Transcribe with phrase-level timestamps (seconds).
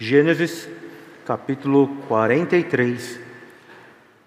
[0.00, 0.68] Gênesis
[1.26, 3.18] capítulo 43,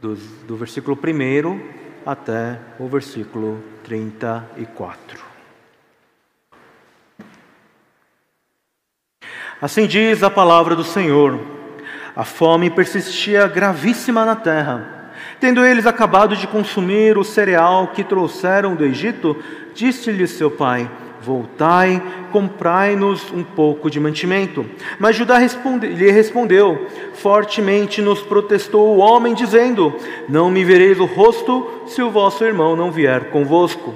[0.01, 1.61] do, do versículo 1
[2.05, 5.17] até o versículo 34.
[9.61, 11.39] Assim diz a palavra do Senhor:
[12.13, 15.13] a fome persistia gravíssima na terra.
[15.39, 19.41] Tendo eles acabado de consumir o cereal que trouxeram do Egito,
[19.73, 20.91] disse-lhe seu pai:
[21.23, 24.65] Voltai, comprai-nos um pouco de mantimento.
[24.99, 29.93] Mas Judá responde, lhe respondeu: Fortemente nos protestou o homem, dizendo:
[30.27, 33.93] Não me vereis o rosto se o vosso irmão não vier convosco.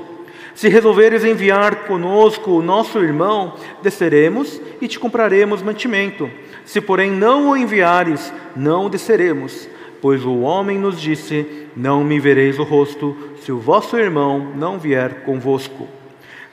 [0.54, 6.30] Se resolveres enviar conosco o nosso irmão, desceremos e te compraremos mantimento.
[6.64, 9.68] Se, porém, não o enviares, não desceremos.
[10.00, 14.78] Pois o homem nos disse: Não me vereis o rosto se o vosso irmão não
[14.78, 15.88] vier convosco.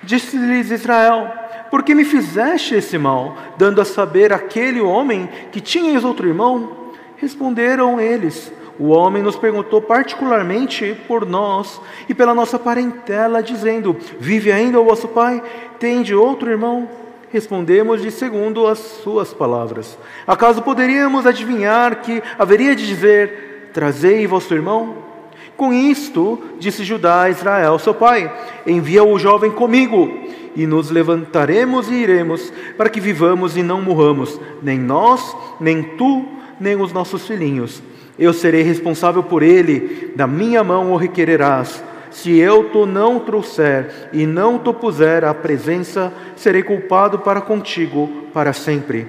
[0.03, 1.31] Disse-lhes Israel:
[1.71, 6.93] Por que me fizeste esse mal, dando a saber aquele homem que tinhas outro irmão?
[7.17, 14.51] Responderam eles: O homem nos perguntou particularmente por nós e pela nossa parentela, dizendo: Vive
[14.51, 15.43] ainda o vosso pai?
[15.79, 16.89] Tende outro irmão?
[17.31, 19.97] Respondemos de segundo as suas palavras.
[20.27, 25.12] Acaso poderíamos adivinhar que haveria de dizer: Trazei vosso irmão?
[25.57, 28.33] Com isto, disse Judá a Israel, seu pai:
[28.67, 30.11] Envia o jovem comigo,
[30.55, 36.27] e nos levantaremos e iremos, para que vivamos e não morramos, nem nós, nem tu,
[36.61, 37.83] nem os nossos filhinhos.
[38.19, 41.83] Eu serei responsável por ele, da minha mão o requererás.
[42.11, 48.27] Se eu te não trouxer e não te puser à presença, serei culpado para contigo
[48.35, 49.09] para sempre.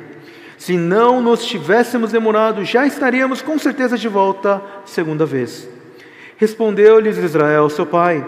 [0.57, 5.72] Se não nos tivéssemos demorado, já estaríamos com certeza de volta segunda vez.
[6.44, 8.22] Respondeu-lhes Israel, seu pai: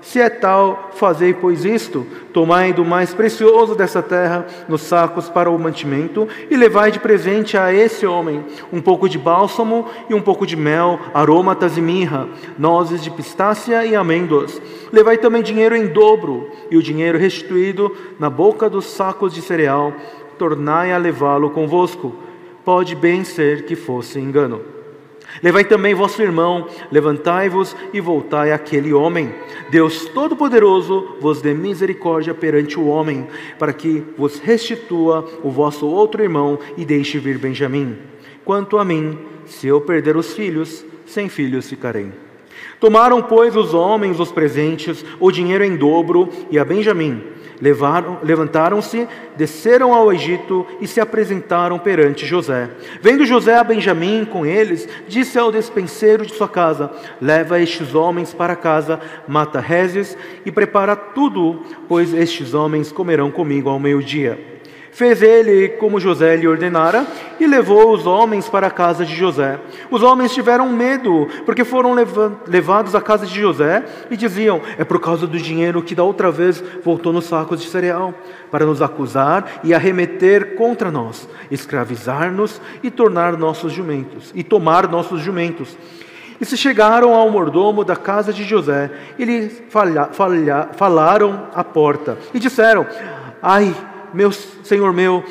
[0.00, 5.50] Se é tal, fazei, pois, isto: tomai do mais precioso dessa terra nos sacos para
[5.50, 10.22] o mantimento, e levai de presente a esse homem um pouco de bálsamo e um
[10.22, 12.26] pouco de mel, aromatas e mirra,
[12.58, 14.62] nozes de pistácia e amêndoas.
[14.90, 19.92] Levai também dinheiro em dobro, e o dinheiro restituído na boca dos sacos de cereal,
[20.38, 22.14] tornai a levá-lo convosco.
[22.64, 24.77] Pode bem ser que fosse engano.
[25.42, 29.32] Levai também vosso irmão, levantai-vos e voltai àquele homem.
[29.70, 33.28] Deus Todo-Poderoso vos dê misericórdia perante o homem,
[33.58, 37.96] para que vos restitua o vosso outro irmão e deixe vir Benjamim.
[38.44, 42.10] Quanto a mim, se eu perder os filhos, sem filhos ficarei.
[42.80, 47.22] Tomaram, pois, os homens os presentes, o dinheiro em dobro, e a Benjamim
[47.60, 52.70] levantaram-se, desceram ao Egito e se apresentaram perante José.
[53.00, 58.32] Vendo José a Benjamim com eles, disse ao despenseiro de sua casa: Leva estes homens
[58.32, 64.57] para casa, mata Rezes e prepara tudo, pois estes homens comerão comigo ao meio-dia.
[64.98, 67.06] Fez ele como José lhe ordenara
[67.38, 69.56] e levou os homens para a casa de José.
[69.92, 71.94] Os homens tiveram medo, porque foram
[72.48, 76.32] levados à casa de José e diziam: É por causa do dinheiro que da outra
[76.32, 78.12] vez voltou nos sacos de cereal,
[78.50, 85.20] para nos acusar e arremeter contra nós, escravizar-nos e tornar nossos jumentos, e tomar nossos
[85.20, 85.78] jumentos.
[86.40, 91.62] E se chegaram ao mordomo da casa de José, e lhe falha, falha, falaram à
[91.62, 92.84] porta, e disseram:
[93.40, 93.72] Ai,
[94.12, 95.24] meu senhor meu,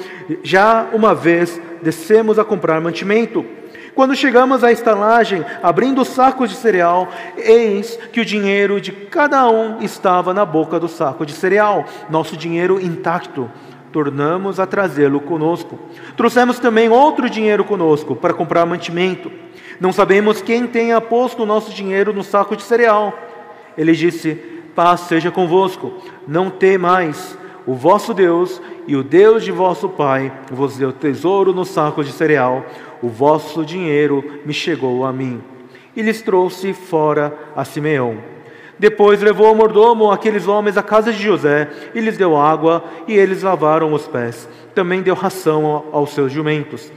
[0.43, 3.45] já uma vez descemos a comprar mantimento.
[3.93, 9.49] Quando chegamos à estalagem, abrindo os sacos de cereal, eis que o dinheiro de cada
[9.49, 13.49] um estava na boca do saco de cereal, nosso dinheiro intacto.
[13.91, 15.79] Tornamos a trazê-lo conosco.
[16.15, 19.31] Trouxemos também outro dinheiro conosco para comprar mantimento.
[19.79, 23.17] Não sabemos quem tenha posto o nosso dinheiro no saco de cereal.
[23.75, 24.35] Ele disse:
[24.75, 25.93] Paz seja convosco,
[26.27, 27.36] não temais
[27.67, 32.13] o vosso Deus e o Deus de vosso Pai vos deu tesouro no saco de
[32.13, 32.65] cereal,
[33.01, 35.43] o vosso dinheiro me chegou a mim.
[35.93, 38.17] E lhes trouxe fora a Simeão.
[38.79, 43.13] Depois levou o mordomo aqueles homens à casa de José e lhes deu água, e
[43.13, 44.47] eles lavaram os pés.
[44.73, 46.91] Também deu ração aos seus jumentos.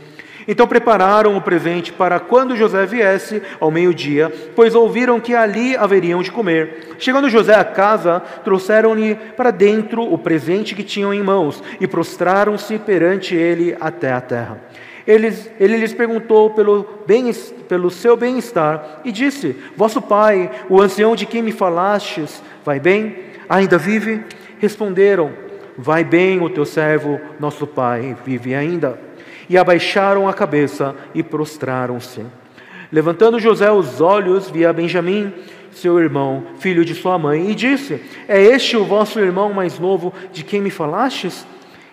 [0.49, 6.23] Então prepararam o presente para quando José viesse ao meio-dia, pois ouviram que ali haveriam
[6.23, 6.95] de comer.
[6.99, 12.79] Chegando José à casa, trouxeram-lhe para dentro o presente que tinham em mãos e prostraram-se
[12.79, 14.61] perante ele até a terra.
[15.07, 17.31] Eles, ele lhes perguntou pelo, bem,
[17.69, 23.17] pelo seu bem-estar e disse: Vosso pai, o ancião de quem me falastes, vai bem?
[23.49, 24.23] Ainda vive?
[24.59, 25.33] Responderam:
[25.77, 29.10] Vai bem o teu servo, nosso pai, vive ainda
[29.51, 32.25] e abaixaram a cabeça e prostraram-se.
[32.93, 35.33] Levantando José os olhos, via Benjamim,
[35.73, 40.15] seu irmão, filho de sua mãe, e disse: É este o vosso irmão mais novo
[40.33, 41.45] de quem me falastes?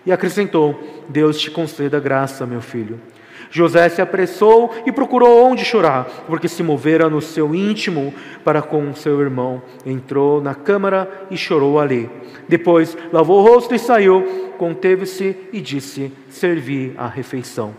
[0.05, 3.01] E acrescentou: Deus te conceda graça, meu filho.
[3.49, 8.13] José se apressou e procurou onde chorar, porque se movera no seu íntimo
[8.43, 9.61] para com seu irmão.
[9.85, 12.09] Entrou na câmara e chorou ali.
[12.47, 17.73] Depois lavou o rosto e saiu, conteve-se e disse: Servi a refeição.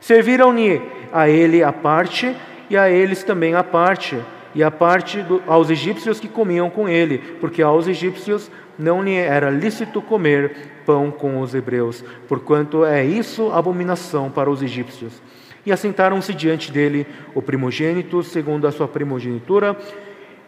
[0.00, 0.82] Serviram-lhe
[1.12, 2.34] a ele a parte
[2.68, 4.18] e a eles também a parte,
[4.54, 9.14] e a parte do, aos egípcios que comiam com ele, porque aos egípcios não lhe
[9.14, 15.20] era lícito comer pão com os hebreus, porquanto é isso abominação para os egípcios.
[15.66, 19.76] E assentaram-se diante dele o primogênito, segundo a sua primogenitura,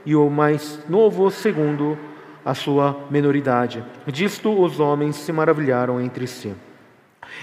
[0.04, 1.98] e o mais novo, segundo
[2.44, 3.82] a sua menoridade.
[4.06, 6.54] Disto os homens se maravilharam entre si.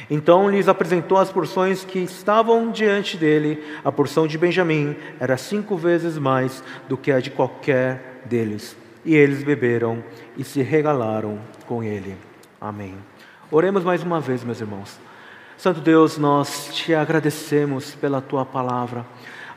[0.10, 3.62] Então lhes apresentou as porções que estavam diante dele.
[3.84, 8.78] A porção de Benjamim era cinco vezes mais do que a de qualquer deles.
[9.04, 10.01] E eles beberam
[10.38, 12.16] e se regalaram com ele.
[12.63, 12.95] Amém.
[13.51, 14.98] Oremos mais uma vez, meus irmãos.
[15.57, 19.06] Santo Deus, nós te agradecemos pela tua palavra,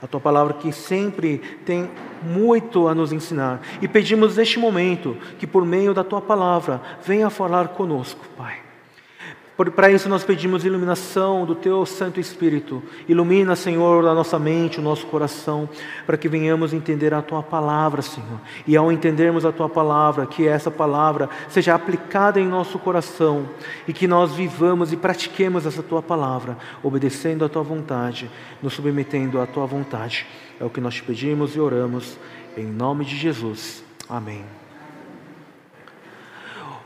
[0.02, 1.88] a tua palavra que sempre tem
[2.20, 3.60] muito a nos ensinar.
[3.80, 8.65] E pedimos neste momento que, por meio da tua palavra, venha falar conosco, Pai.
[9.56, 12.82] Para isso nós pedimos iluminação do Teu Santo Espírito.
[13.08, 15.66] Ilumina, Senhor, a nossa mente, o nosso coração,
[16.04, 18.38] para que venhamos entender a Tua palavra, Senhor.
[18.66, 23.48] E ao entendermos a Tua palavra, que essa palavra seja aplicada em nosso coração
[23.88, 28.30] e que nós vivamos e pratiquemos essa Tua palavra, obedecendo a Tua vontade,
[28.62, 30.26] nos submetendo à Tua vontade.
[30.60, 32.18] É o que nós te pedimos e oramos,
[32.58, 33.82] em nome de Jesus.
[34.06, 34.65] Amém.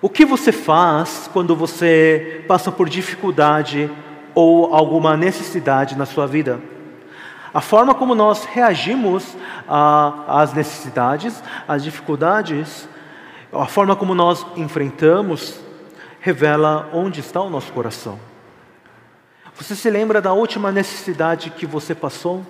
[0.02, 3.90] O que você faz quando você passa por dificuldade
[4.34, 6.58] ou alguma necessidade na sua vida?
[7.52, 9.36] A forma como nós reagimos
[9.68, 12.88] às necessidades, às dificuldades,
[13.52, 15.60] a forma como nós enfrentamos,
[16.18, 18.18] revela onde está o nosso coração.
[19.54, 22.42] Você se lembra da última necessidade que você passou?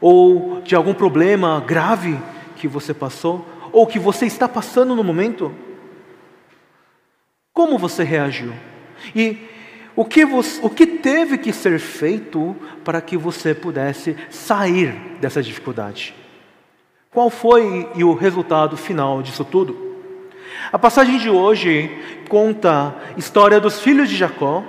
[0.00, 2.18] Ou de algum problema grave
[2.56, 3.44] que você passou?
[3.70, 5.54] Ou que você está passando no momento?
[7.54, 8.52] Como você reagiu?
[9.14, 9.38] E
[9.94, 15.40] o que, você, o que teve que ser feito para que você pudesse sair dessa
[15.40, 16.12] dificuldade?
[17.12, 19.94] Qual foi o resultado final disso tudo?
[20.72, 21.96] A passagem de hoje
[22.28, 24.64] conta a história dos filhos de Jacó,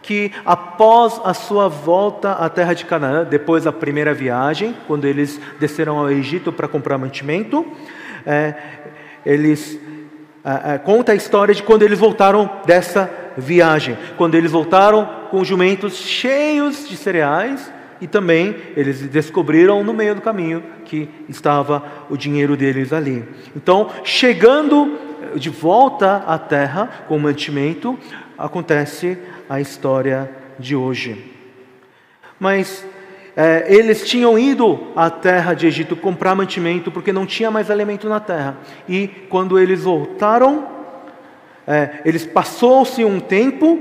[0.00, 5.38] que após a sua volta à terra de Canaã, depois da primeira viagem, quando eles
[5.60, 7.66] desceram ao Egito para comprar mantimento,
[8.24, 8.54] é,
[9.26, 9.78] eles
[10.44, 13.96] ah, ah, conta a história de quando eles voltaram dessa viagem.
[14.18, 20.20] Quando eles voltaram com jumentos cheios de cereais e também eles descobriram no meio do
[20.20, 23.24] caminho que estava o dinheiro deles ali.
[23.56, 24.98] Então, chegando
[25.34, 27.98] de volta à terra com mantimento,
[28.36, 29.16] acontece
[29.48, 31.32] a história de hoje.
[32.38, 32.84] Mas
[33.36, 38.08] é, eles tinham ido à terra de Egito comprar mantimento porque não tinha mais alimento
[38.08, 38.56] na terra.
[38.88, 40.68] E quando eles voltaram,
[41.66, 43.80] é, eles passou-se um tempo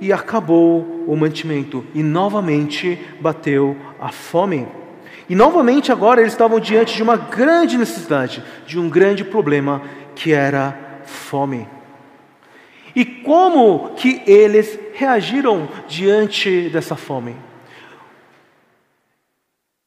[0.00, 4.66] e acabou o mantimento e novamente bateu a fome.
[5.28, 9.82] E novamente agora eles estavam diante de uma grande necessidade, de um grande problema
[10.14, 11.68] que era fome.
[12.96, 17.36] E como que eles reagiram diante dessa fome?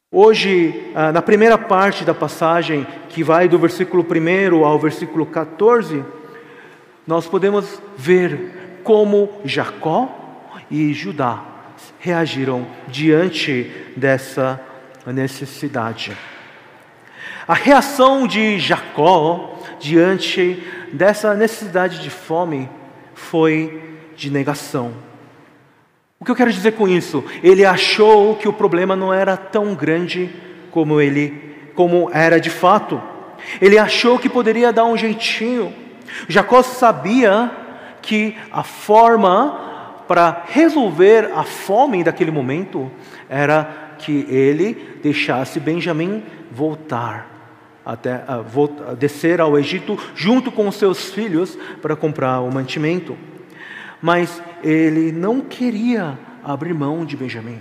[0.09, 6.01] Hoje, ah, na primeira parte da passagem, que vai do versículo 1 ao versículo 14,
[7.05, 11.43] nós podemos ver como Jacó e Judá
[11.99, 14.57] reagiram diante dessa
[15.05, 16.15] necessidade.
[17.45, 22.69] A reação de Jacó diante dessa necessidade de fome
[23.13, 25.06] foi de negação.
[26.19, 27.23] O que eu quero dizer com isso?
[27.43, 30.29] Ele achou que o problema não era tão grande
[30.71, 31.45] como ele
[31.75, 32.99] como era de fato.
[33.61, 35.71] Ele achou que poderia dar um jeitinho.
[36.27, 37.51] Jacó sabia
[38.01, 42.89] que a forma para resolver a fome daquele momento
[43.29, 47.37] era que ele deixasse Benjamim voltar
[47.85, 53.15] até uh, descer ao Egito junto com os seus filhos para comprar o mantimento
[54.01, 57.59] mas ele não queria abrir mão de Benjamim.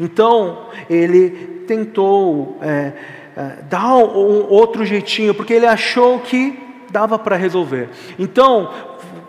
[0.00, 2.92] Então ele tentou é,
[3.36, 6.58] é, dar um outro jeitinho, porque ele achou que
[6.90, 7.90] dava para resolver.
[8.18, 8.70] Então,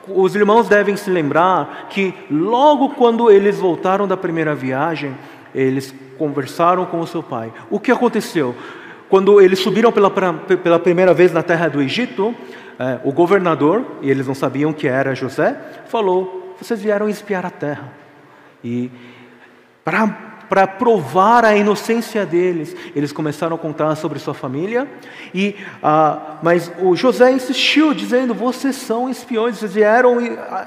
[0.08, 5.14] os irmãos devem se lembrar que logo quando eles voltaram da primeira viagem,
[5.54, 7.52] eles conversaram com o seu pai.
[7.70, 8.56] O que aconteceu?
[9.10, 12.34] Quando eles subiram pela, pela primeira vez na terra do Egito,
[12.80, 15.56] é, o governador, e eles não sabiam que era José,
[15.88, 17.94] falou vocês vieram espiar a terra.
[18.64, 18.92] E
[19.84, 24.88] para provar a inocência deles, eles começaram a contar sobre sua família.
[25.34, 30.18] E, ah, mas o José insistiu, dizendo: Vocês são espiões, vocês vieram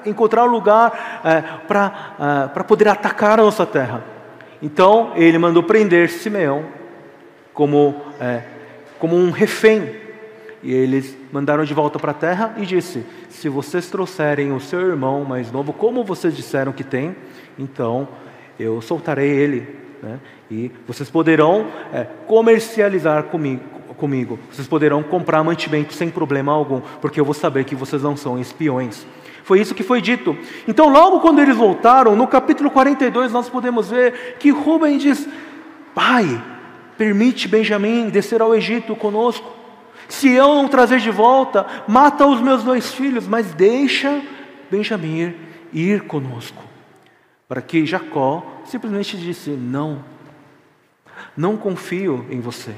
[0.04, 4.04] encontrar um lugar é, para ah, poder atacar a nossa terra.
[4.62, 6.64] Então ele mandou prender Simeão
[7.54, 8.42] como, é,
[8.98, 10.09] como um refém.
[10.62, 14.80] E eles mandaram de volta para a terra e disse: Se vocês trouxerem o seu
[14.80, 17.16] irmão mais novo, como vocês disseram que tem,
[17.58, 18.08] então
[18.58, 19.66] eu soltarei ele.
[20.02, 20.18] Né?
[20.50, 23.62] E vocês poderão é, comercializar comigo,
[23.96, 28.16] comigo, vocês poderão comprar mantimento sem problema algum, porque eu vou saber que vocês não
[28.16, 29.06] são espiões.
[29.44, 30.36] Foi isso que foi dito.
[30.68, 35.26] Então, logo quando eles voltaram, no capítulo 42, nós podemos ver que Rubem diz:
[35.94, 36.42] Pai,
[36.96, 39.59] permite Benjamim descer ao Egito conosco.
[40.10, 44.20] Se eu não trazer de volta, mata os meus dois filhos, mas deixa
[44.68, 45.34] Benjamim
[45.72, 46.62] ir conosco.
[47.48, 50.04] Para que Jacó simplesmente disse: Não,
[51.36, 52.74] não confio em você.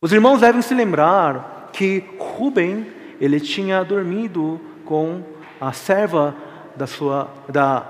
[0.00, 2.86] Os irmãos devem se lembrar que Rubem
[3.20, 5.22] ele tinha dormido com
[5.60, 6.34] a serva
[6.76, 7.86] da sua da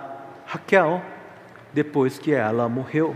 [0.46, 1.02] Raquel
[1.74, 3.14] depois que ela morreu,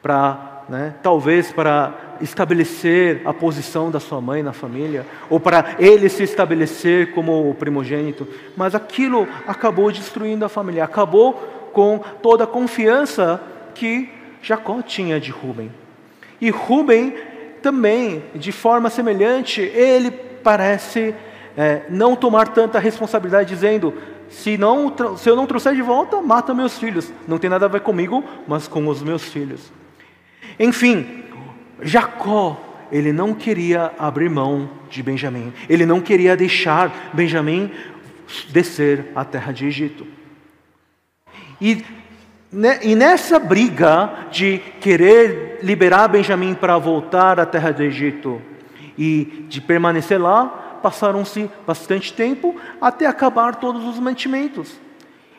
[0.00, 6.08] para né, talvez para estabelecer a posição da sua mãe na família, ou para ele
[6.08, 8.26] se estabelecer como o primogênito,
[8.56, 11.34] mas aquilo acabou destruindo a família, acabou
[11.72, 13.40] com toda a confiança
[13.74, 14.08] que
[14.42, 15.70] Jacó tinha de Rubem.
[16.40, 17.14] E Rubem
[17.62, 21.14] também, de forma semelhante, ele parece
[21.56, 23.94] é, não tomar tanta responsabilidade, dizendo:
[24.28, 27.12] se, não, se eu não trouxer de volta, mata meus filhos.
[27.28, 29.72] Não tem nada a ver comigo, mas com os meus filhos.
[30.58, 31.24] Enfim,
[31.80, 35.52] Jacó, ele não queria abrir mão de Benjamim.
[35.68, 37.70] Ele não queria deixar Benjamim
[38.50, 40.06] descer à terra de Egito.
[41.60, 41.84] E,
[42.82, 48.40] e nessa briga de querer liberar Benjamim para voltar à terra do Egito,
[48.96, 54.80] e de permanecer lá, passaram-se bastante tempo até acabar todos os mantimentos.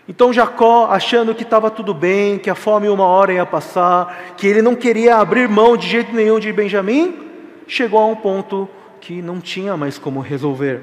[0.07, 4.45] Então Jacó, achando que estava tudo bem, que a fome uma hora ia passar, que
[4.45, 7.31] ele não queria abrir mão de jeito nenhum de Benjamim,
[7.65, 8.67] chegou a um ponto
[8.99, 10.81] que não tinha mais como resolver.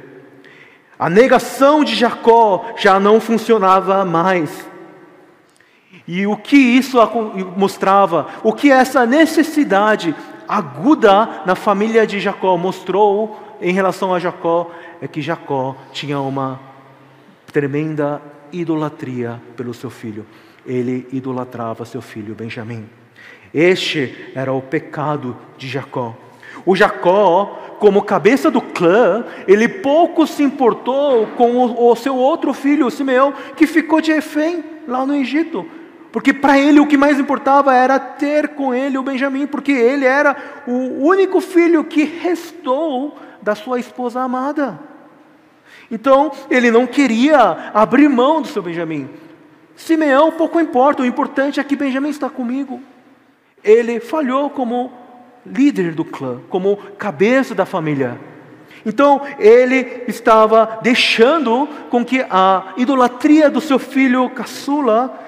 [0.99, 4.69] A negação de Jacó já não funcionava mais.
[6.07, 6.99] E o que isso
[7.57, 8.27] mostrava?
[8.43, 10.15] O que essa necessidade
[10.49, 16.59] aguda na família de Jacó mostrou em relação a Jacó é que Jacó tinha uma
[17.53, 18.21] tremenda
[18.53, 20.27] idolatria pelo seu filho.
[20.67, 22.89] Ele idolatrava seu filho Benjamim.
[23.53, 26.17] Este era o pecado de Jacó.
[26.65, 32.91] O Jacó, como cabeça do clã, ele pouco se importou com o, seu outro filho,
[32.91, 35.67] Simeão, que ficou de refém lá no Egito.
[36.13, 40.05] Porque para ele o que mais importava era ter com ele o Benjamim, porque ele
[40.05, 44.90] era o único filho que restou da sua esposa amada.
[45.91, 49.09] Então ele não queria abrir mão do seu Benjamim.
[49.75, 52.81] Simeão pouco importa, o importante é que Benjamim está comigo.
[53.65, 54.93] Ele falhou como
[55.45, 58.19] líder do clã, como cabeça da família.
[58.85, 65.19] Então ele estava deixando com que a idolatria do seu filho caçula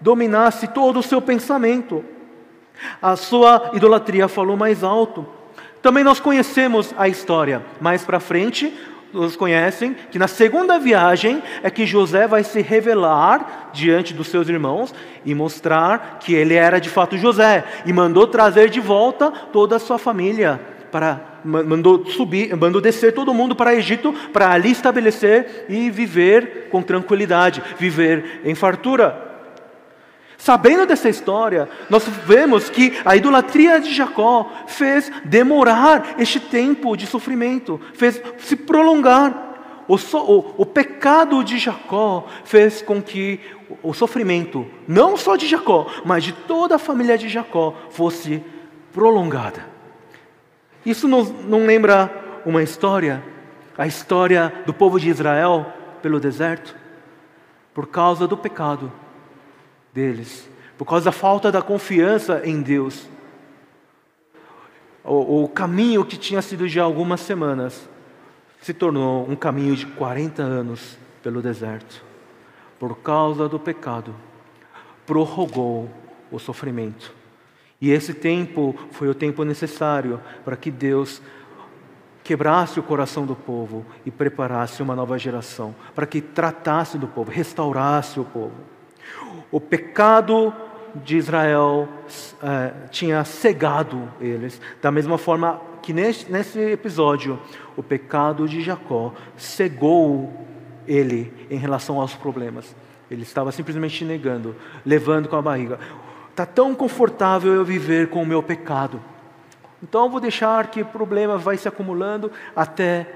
[0.00, 2.04] dominasse todo o seu pensamento.
[3.02, 5.26] A sua idolatria falou mais alto.
[5.82, 7.62] Também nós conhecemos a história.
[7.80, 8.72] Mais para frente,
[9.12, 14.48] nós conhecem que na segunda viagem é que José vai se revelar diante dos seus
[14.48, 19.76] irmãos e mostrar que ele era de fato José e mandou trazer de volta toda
[19.76, 20.60] a sua família
[20.90, 26.82] para mandou subir, mandou descer todo mundo para Egito para ali estabelecer e viver com
[26.82, 29.27] tranquilidade, viver em fartura.
[30.38, 37.08] Sabendo dessa história, nós vemos que a idolatria de Jacó fez demorar este tempo de
[37.08, 39.46] sofrimento, fez se prolongar.
[39.88, 43.40] O, so, o, o pecado de Jacó fez com que
[43.82, 48.42] o sofrimento, não só de Jacó, mas de toda a família de Jacó, fosse
[48.92, 49.66] prolongada.
[50.86, 53.24] Isso não, não lembra uma história?
[53.76, 55.66] A história do povo de Israel
[56.00, 56.76] pelo deserto?
[57.74, 58.92] Por causa do pecado
[59.98, 63.08] deles, por causa da falta da confiança em Deus.
[65.02, 67.88] O, o caminho que tinha sido de algumas semanas
[68.60, 72.04] se tornou um caminho de 40 anos pelo deserto.
[72.78, 74.14] Por causa do pecado,
[75.04, 75.90] prorrogou
[76.30, 77.12] o sofrimento.
[77.80, 81.20] E esse tempo foi o tempo necessário para que Deus
[82.22, 87.32] quebrasse o coração do povo e preparasse uma nova geração, para que tratasse do povo,
[87.32, 88.77] restaurasse o povo.
[89.50, 90.52] O pecado
[90.94, 91.88] de Israel
[92.42, 97.38] é, tinha cegado eles, da mesma forma que nesse, nesse episódio,
[97.76, 100.32] o pecado de Jacó cegou
[100.86, 102.74] ele em relação aos problemas.
[103.10, 105.78] Ele estava simplesmente negando, levando com a barriga.
[106.30, 109.00] Está tão confortável eu viver com o meu pecado.
[109.82, 113.06] Então vou deixar que o problema vai se acumulando até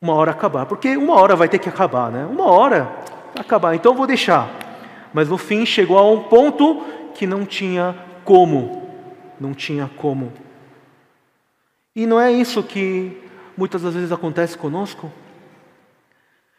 [0.00, 0.66] uma hora acabar.
[0.66, 2.24] Porque uma hora vai ter que acabar, né?
[2.24, 2.90] Uma hora
[3.40, 3.74] acabar.
[3.74, 4.48] Então vou deixar.
[5.12, 8.88] Mas no fim chegou a um ponto que não tinha como.
[9.40, 10.32] Não tinha como.
[11.94, 13.16] E não é isso que
[13.56, 15.10] muitas das vezes acontece conosco?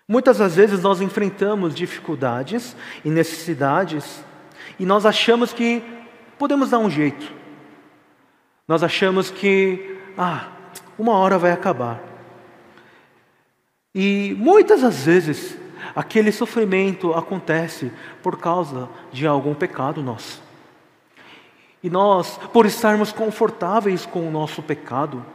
[0.08, 4.24] Muitas das vezes nós enfrentamos dificuldades e necessidades
[4.80, 5.84] e nós achamos que
[6.38, 7.32] podemos dar um jeito.
[8.68, 10.48] Nós achamos que, ah,
[10.98, 12.02] uma hora vai acabar.
[13.94, 15.58] E muitas das vezes
[15.96, 17.92] aquele sofrimento acontece
[18.22, 20.42] por causa de algum pecado nosso.
[21.82, 25.26] E nós, por estarmos confortáveis com o nosso pecado,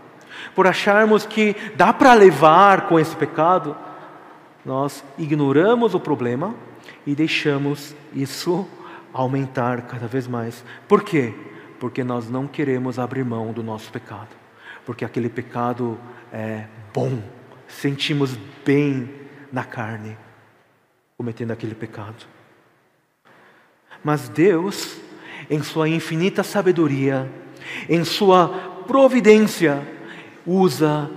[0.55, 3.77] por acharmos que dá para levar com esse pecado,
[4.65, 6.55] nós ignoramos o problema
[7.07, 8.67] e deixamos isso
[9.13, 10.65] aumentar cada vez mais.
[10.89, 11.33] Por quê?
[11.79, 14.29] Porque nós não queremos abrir mão do nosso pecado.
[14.85, 15.99] Porque aquele pecado
[16.33, 17.23] é bom,
[17.67, 19.09] sentimos bem
[19.53, 20.17] na carne
[21.17, 22.27] cometendo aquele pecado.
[24.03, 24.97] Mas Deus,
[25.49, 27.31] em Sua infinita sabedoria,
[27.89, 28.49] em Sua
[28.87, 29.83] providência,
[30.47, 31.11] usa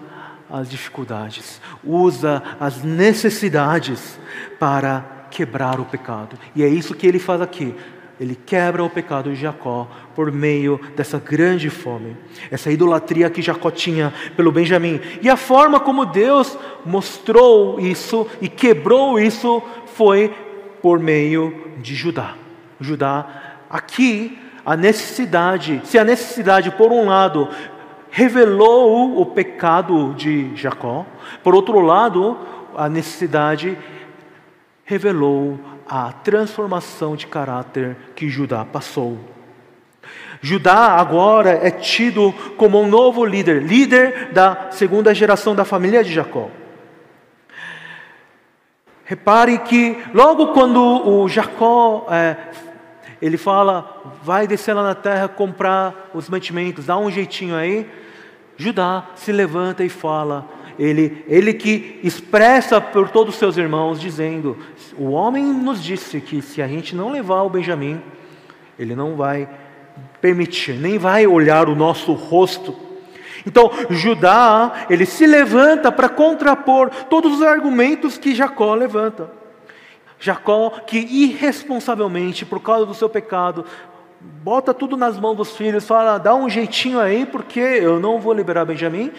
[0.49, 4.17] as dificuldades, usa as necessidades
[4.59, 6.37] para quebrar o pecado.
[6.55, 7.75] E é isso que ele faz aqui.
[8.19, 12.17] Ele quebra o pecado de Jacó por meio dessa grande fome,
[12.49, 14.99] essa idolatria que Jacó tinha pelo Benjamim.
[15.21, 19.61] E a forma como Deus mostrou isso e quebrou isso
[19.97, 20.33] foi
[20.81, 22.35] por meio de Judá.
[22.79, 23.25] Judá,
[23.67, 27.49] aqui, a necessidade, se a necessidade, por um lado,
[28.11, 31.05] revelou o pecado de Jacó,
[31.43, 32.37] por outro lado,
[32.75, 33.75] a necessidade
[34.85, 39.17] revelou a transformação de caráter que Judá passou.
[40.41, 46.13] Judá agora é tido como um novo líder, líder da segunda geração da família de
[46.13, 46.49] Jacó.
[49.07, 52.35] Repare que logo quando o Jacó é,
[53.21, 57.89] ele fala, vai descer lá na terra comprar os mantimentos, dá um jeitinho aí.
[58.57, 60.45] Judá se levanta e fala,
[60.77, 64.57] ele, ele que expressa por todos os seus irmãos, dizendo:
[64.97, 68.01] O homem nos disse que se a gente não levar o Benjamim,
[68.77, 69.47] ele não vai
[70.19, 72.86] permitir, nem vai olhar o nosso rosto.
[73.47, 79.31] Então, Judá, ele se levanta para contrapor todos os argumentos que Jacó levanta.
[80.19, 83.63] Jacó, que irresponsavelmente, por causa do seu pecado,
[84.19, 88.33] bota tudo nas mãos dos filhos, fala, dá um jeitinho aí, porque eu não vou
[88.33, 89.13] liberar Benjamim.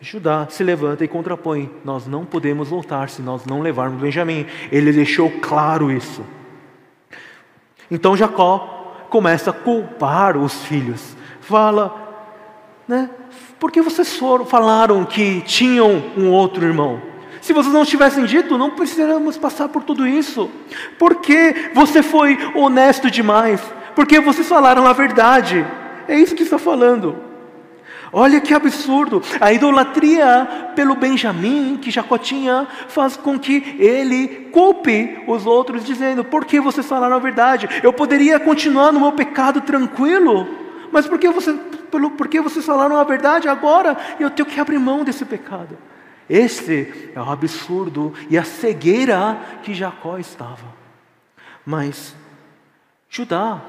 [0.00, 4.46] Judá se levanta e contrapõe: Nós não podemos voltar se nós não levarmos Benjamim.
[4.72, 6.24] Ele deixou claro isso.
[7.88, 11.16] Então Jacó começa a culpar os filhos.
[11.40, 12.08] Fala,
[12.88, 13.10] né?
[13.58, 17.02] Por que vocês foram, falaram que tinham um outro irmão?
[17.40, 20.50] Se vocês não tivessem dito, não precisamos passar por tudo isso.
[20.98, 23.60] Por que você foi honesto demais?
[23.94, 25.66] Porque vocês falaram a verdade.
[26.06, 27.16] É isso que está falando.
[28.12, 29.22] Olha que absurdo!
[29.40, 36.24] A idolatria pelo Benjamim, que Jacó tinha, faz com que ele culpe os outros, dizendo:
[36.24, 37.68] Por que vocês falaram a verdade?
[37.82, 40.48] Eu poderia continuar no meu pecado tranquilo,
[40.92, 41.52] mas por que, você,
[41.90, 43.96] pelo, por que vocês falaram a verdade agora?
[44.18, 45.76] Eu tenho que abrir mão desse pecado.
[46.28, 50.76] Esse é o absurdo e a cegueira que Jacó estava.
[51.64, 52.14] Mas
[53.08, 53.62] Judá,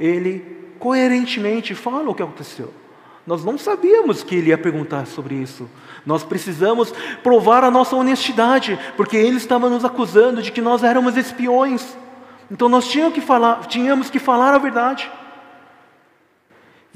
[0.00, 2.72] ele coerentemente fala o que aconteceu.
[3.26, 5.68] Nós não sabíamos que ele ia perguntar sobre isso.
[6.04, 11.16] Nós precisamos provar a nossa honestidade, porque ele estava nos acusando de que nós éramos
[11.16, 11.96] espiões.
[12.50, 15.10] Então nós tínhamos que falar, tínhamos que falar a verdade.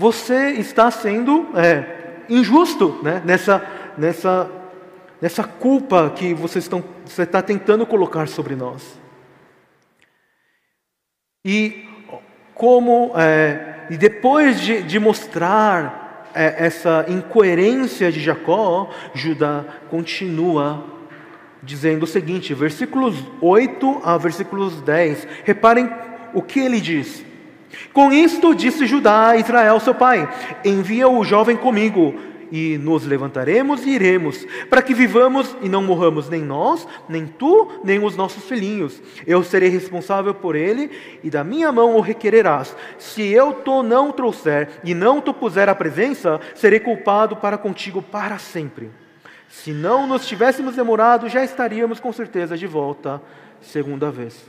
[0.01, 3.21] Você está sendo é, injusto né?
[3.23, 3.63] nessa,
[3.99, 4.51] nessa,
[5.21, 6.59] nessa culpa que você
[7.23, 8.99] está tentando colocar sobre nós.
[11.45, 11.87] E
[12.55, 20.83] como é, e depois de, de mostrar é, essa incoerência de Jacó, Judá continua
[21.63, 25.29] dizendo o seguinte, versículos 8 a versículos 10.
[25.45, 25.91] Reparem
[26.33, 27.29] o que ele diz.
[27.93, 30.29] Com isto disse Judá a Israel, seu pai:
[30.65, 32.15] Envia o jovem comigo,
[32.51, 37.69] e nos levantaremos e iremos, para que vivamos e não morramos nem nós, nem tu,
[37.85, 39.01] nem os nossos filhinhos.
[39.27, 40.91] Eu serei responsável por ele,
[41.23, 42.75] e da minha mão o requererás.
[42.99, 48.03] Se eu to não trouxer e não te puser à presença, serei culpado para contigo
[48.03, 48.91] para sempre.
[49.49, 53.21] Se não nos tivéssemos demorado, já estaríamos com certeza de volta
[53.61, 54.49] segunda vez.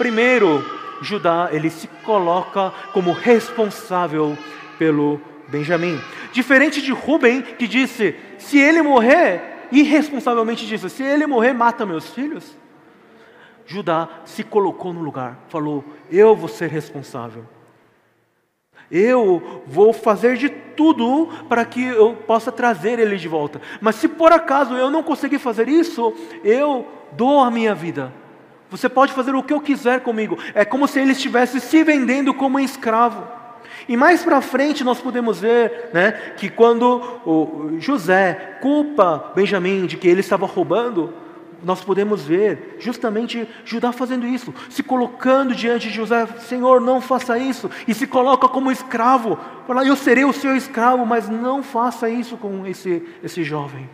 [0.00, 0.64] Primeiro,
[1.02, 4.34] Judá, ele se coloca como responsável
[4.78, 6.00] pelo Benjamim.
[6.32, 12.08] Diferente de Rubem, que disse: se ele morrer, irresponsavelmente disse: se ele morrer, mata meus
[12.14, 12.56] filhos.
[13.66, 17.44] Judá se colocou no lugar, falou: eu vou ser responsável.
[18.90, 23.60] Eu vou fazer de tudo para que eu possa trazer ele de volta.
[23.82, 28.10] Mas se por acaso eu não conseguir fazer isso, eu dou a minha vida.
[28.70, 30.38] Você pode fazer o que eu quiser comigo.
[30.54, 33.26] É como se ele estivesse se vendendo como um escravo.
[33.88, 40.06] E mais para frente nós podemos ver né, que quando José culpa Benjamim de que
[40.06, 41.12] ele estava roubando,
[41.62, 47.38] nós podemos ver justamente Judá fazendo isso, se colocando diante de José, Senhor, não faça
[47.38, 52.08] isso, e se coloca como escravo, fala, eu serei o seu escravo, mas não faça
[52.08, 53.88] isso com esse, esse jovem.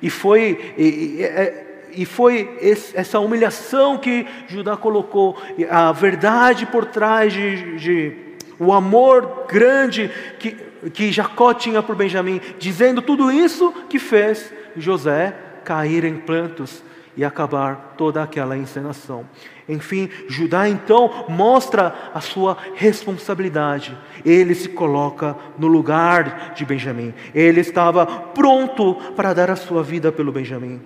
[0.00, 0.84] E foi, e,
[1.18, 2.58] e, é, e foi
[2.94, 5.36] essa humilhação que Judá colocou,
[5.70, 8.16] a verdade por trás de, de
[8.58, 10.52] o amor grande que,
[10.90, 16.82] que Jacó tinha por Benjamim, dizendo tudo isso que fez José cair em plantos
[17.16, 19.26] e acabar toda aquela encenação.
[19.68, 23.96] Enfim, Judá então mostra a sua responsabilidade.
[24.24, 27.12] Ele se coloca no lugar de Benjamim.
[27.34, 30.80] Ele estava pronto para dar a sua vida pelo Benjamim.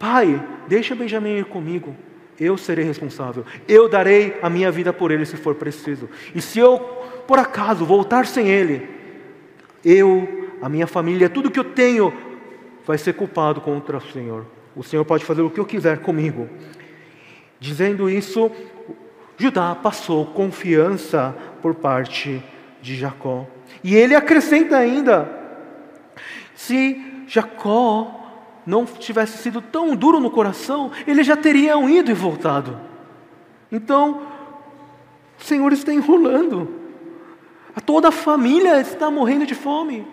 [0.00, 1.94] Pai, deixa Benjamim ir comigo.
[2.40, 3.44] Eu serei responsável.
[3.68, 6.08] Eu darei a minha vida por ele se for preciso.
[6.34, 6.78] E se eu,
[7.28, 8.88] por acaso, voltar sem ele,
[9.84, 12.14] eu, a minha família, tudo que eu tenho,
[12.86, 14.46] vai ser culpado contra o Senhor.
[14.74, 16.48] O Senhor pode fazer o que eu quiser comigo.
[17.58, 18.50] Dizendo isso,
[19.36, 22.42] Judá passou confiança por parte
[22.80, 23.46] de Jacó.
[23.84, 25.28] E ele acrescenta ainda:
[26.54, 28.19] se Jacó
[28.66, 32.78] não tivesse sido tão duro no coração, ele já teria ido e voltado.
[33.70, 34.22] Então,
[35.38, 36.68] o Senhor está enrolando.
[37.86, 40.06] Toda a família está morrendo de fome.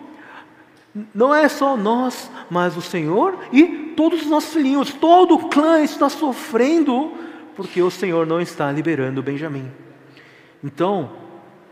[1.14, 5.80] Não é só nós, mas o Senhor e todos os nossos filhinhos, todo o clã
[5.82, 7.12] está sofrendo
[7.54, 9.70] porque o Senhor não está liberando Benjamim.
[10.62, 11.10] Então,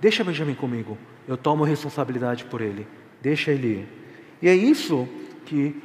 [0.01, 0.99] deixa Benjamim comigo.
[1.27, 2.87] Eu tomo responsabilidade por ele.
[3.23, 3.89] Deixa ele ir.
[4.43, 5.09] E é isso
[5.45, 5.81] que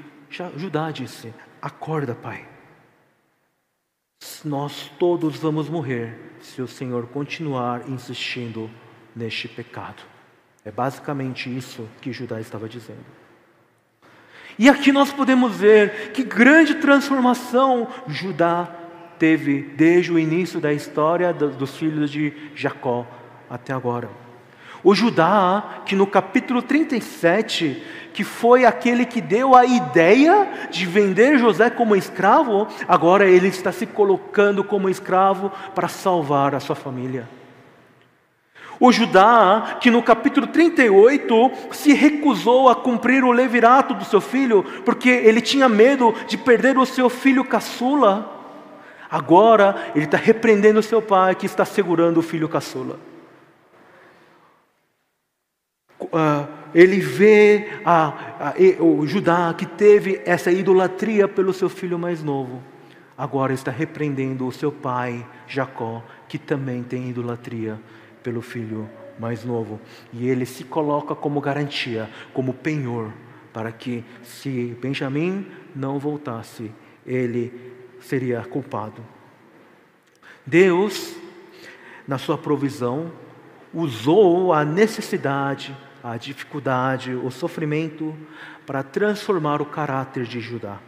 [0.55, 2.47] Judá disse: Acorda, pai.
[4.43, 8.69] Nós todos vamos morrer se o Senhor continuar insistindo
[9.15, 10.01] neste pecado.
[10.63, 13.05] É basicamente isso que Judá estava dizendo.
[14.57, 18.75] E aqui nós podemos ver que grande transformação Judá
[19.17, 23.05] teve desde o início da história dos filhos de Jacó
[23.49, 24.09] até agora.
[24.83, 31.37] O Judá, que no capítulo 37 que foi aquele que deu a ideia de vender
[31.37, 37.27] José como escravo, agora ele está se colocando como escravo para salvar a sua família.
[38.79, 44.63] O Judá, que no capítulo 38 se recusou a cumprir o levirato do seu filho,
[44.83, 48.39] porque ele tinha medo de perder o seu filho caçula,
[49.09, 53.10] agora ele está repreendendo seu pai que está segurando o filho caçula.
[56.11, 62.23] Uh, ele vê a, a, o Judá que teve essa idolatria pelo seu filho mais
[62.23, 62.61] novo,
[63.17, 67.79] agora está repreendendo o seu pai Jacó, que também tem idolatria
[68.23, 69.79] pelo filho mais novo.
[70.13, 73.11] E ele se coloca como garantia, como penhor,
[73.53, 75.45] para que se Benjamim
[75.75, 76.71] não voltasse,
[77.05, 77.53] ele
[77.99, 79.03] seria culpado.
[80.45, 81.15] Deus,
[82.07, 83.11] na sua provisão,
[83.73, 88.15] usou a necessidade a dificuldade, o sofrimento,
[88.65, 90.79] para transformar o caráter de Judá.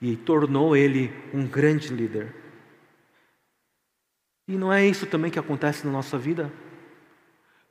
[0.00, 2.34] E tornou ele um grande líder.
[4.48, 6.50] E não é isso também que acontece na nossa vida?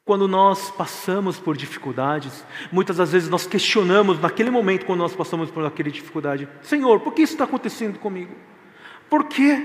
[0.06, 5.52] Quando nós passamos por dificuldades, muitas das vezes nós questionamos naquele momento, quando nós passamos
[5.52, 8.34] por aquela dificuldade: Senhor, por que isso está acontecendo comigo?
[9.10, 9.62] Por quê?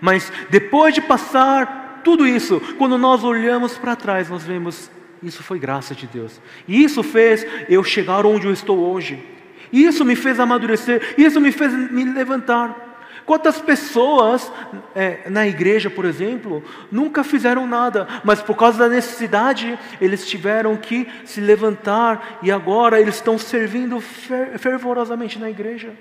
[0.00, 4.90] Mas depois de passar tudo isso, quando nós olhamos para trás, nós vemos
[5.22, 6.40] isso foi graça de Deus.
[6.66, 9.24] Isso fez eu chegar onde eu estou hoje.
[9.72, 11.14] Isso me fez amadurecer.
[11.16, 12.90] Isso me fez me levantar.
[13.24, 14.52] Quantas pessoas
[14.94, 20.76] é, na igreja, por exemplo, nunca fizeram nada, mas por causa da necessidade, eles tiveram
[20.76, 25.92] que se levantar e agora eles estão servindo fervorosamente na igreja.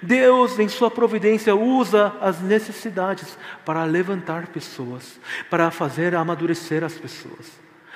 [0.00, 7.52] Deus, em Sua providência, usa as necessidades para levantar pessoas, para fazer amadurecer as pessoas,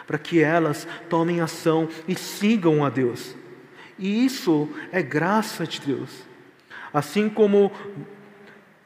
[0.08, 3.36] para que elas tomem ação e sigam a Deus.
[3.98, 6.26] E isso é graça de Deus.
[6.94, 7.70] Assim como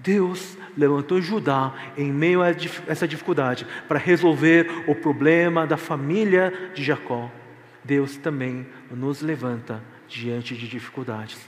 [0.00, 2.48] Deus levantou Judá em meio a
[2.88, 7.30] essa dificuldade para resolver o problema da família de Jacó.
[7.84, 11.38] Deus também nos levanta diante de dificuldades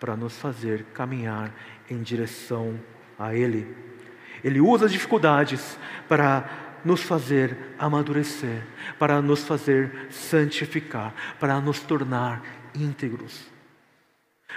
[0.00, 1.54] para nos fazer caminhar
[1.88, 2.80] em direção
[3.16, 3.76] a Ele.
[4.42, 8.62] Ele usa as dificuldades para nos fazer amadurecer,
[8.98, 12.42] para nos fazer santificar, para nos tornar
[12.74, 13.46] íntegros.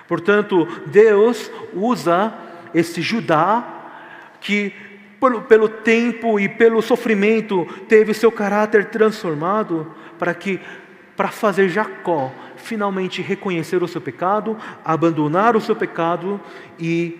[0.07, 2.33] Portanto, Deus usa
[2.73, 4.73] esse Judá, que
[5.19, 10.59] pelo, pelo tempo e pelo sofrimento teve seu caráter transformado, para que
[11.15, 16.39] para fazer Jacó finalmente reconhecer o seu pecado, abandonar o seu pecado
[16.79, 17.17] e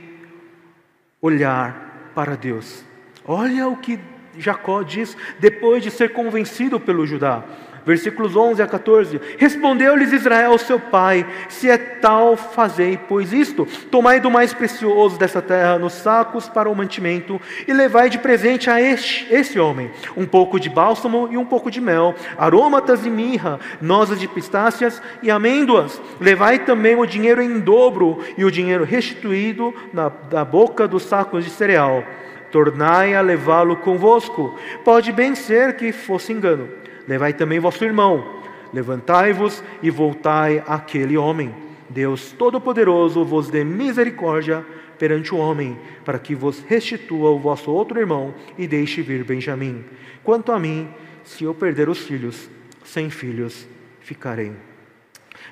[1.20, 2.84] olhar para Deus.
[3.26, 4.00] Olha o que
[4.39, 7.43] Jacó diz depois de ser convencido pelo Judá.
[7.88, 14.19] Versículos 11 a 14: Respondeu-lhes Israel, seu pai: Se é tal, fazei, pois isto: tomai
[14.19, 18.82] do mais precioso dessa terra nos sacos para o mantimento, e levai de presente a
[18.82, 19.89] este, homem.
[20.17, 25.02] Um pouco de bálsamo e um pouco de mel, aromatas e mirra, nozes de pistácias
[25.23, 26.02] e amêndoas.
[26.19, 31.45] Levai também o dinheiro em dobro e o dinheiro restituído na, da boca dos sacos
[31.45, 32.04] de cereal
[32.51, 34.57] tornai a levá-lo convosco.
[34.83, 36.69] Pode bem ser que fosse engano.
[37.07, 38.41] Levai também vosso irmão.
[38.73, 41.53] Levantai-vos e voltai àquele homem.
[41.89, 44.65] Deus Todo-Poderoso vos dê misericórdia
[44.99, 49.86] perante o homem, para que vos restitua o vosso outro irmão e deixe vir Benjamim.
[50.23, 50.89] Quanto a mim,
[51.23, 52.49] se eu perder os filhos,
[52.83, 53.67] sem filhos
[54.01, 54.51] ficarei.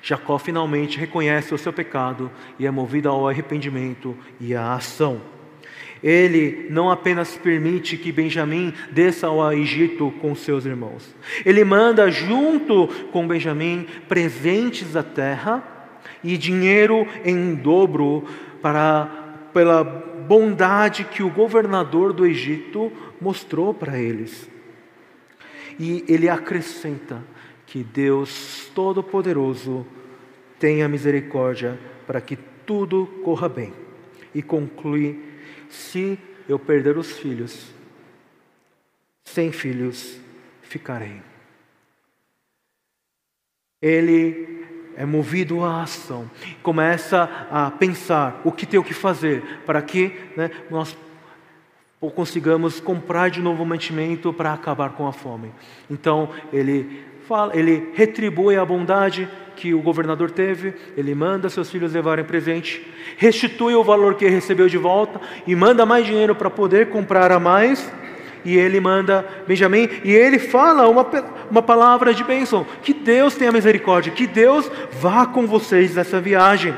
[0.02, 5.35] Jacó finalmente reconhece o seu pecado e é movido ao arrependimento e à ação
[6.08, 11.12] ele não apenas permite que Benjamim desça ao Egito com seus irmãos,
[11.44, 15.64] ele manda junto com Benjamim presentes da terra
[16.22, 18.24] e dinheiro em dobro
[18.62, 24.48] para pela bondade que o governador do Egito mostrou para eles.
[25.78, 27.24] E ele acrescenta
[27.66, 29.84] que Deus Todo-Poderoso
[30.58, 33.72] tenha misericórdia para que tudo corra bem.
[34.34, 35.25] E conclui
[35.76, 37.66] se eu perder os filhos,
[39.24, 40.18] sem filhos
[40.62, 41.20] ficarei.
[43.80, 44.64] Ele
[44.96, 46.30] é movido à ação,
[46.62, 50.96] começa a pensar o que tem que fazer para que né, nós
[52.14, 55.52] consigamos comprar de novo mantimento para acabar com a fome.
[55.90, 61.92] Então ele fala, ele retribui a bondade que o governador teve, ele manda seus filhos
[61.92, 66.90] levarem presente, restitui o valor que recebeu de volta e manda mais dinheiro para poder
[66.90, 67.90] comprar a mais.
[68.44, 71.04] E ele manda Benjamim, e ele fala uma,
[71.50, 76.72] uma palavra de bênção: que Deus tenha misericórdia, que Deus vá com vocês nessa viagem.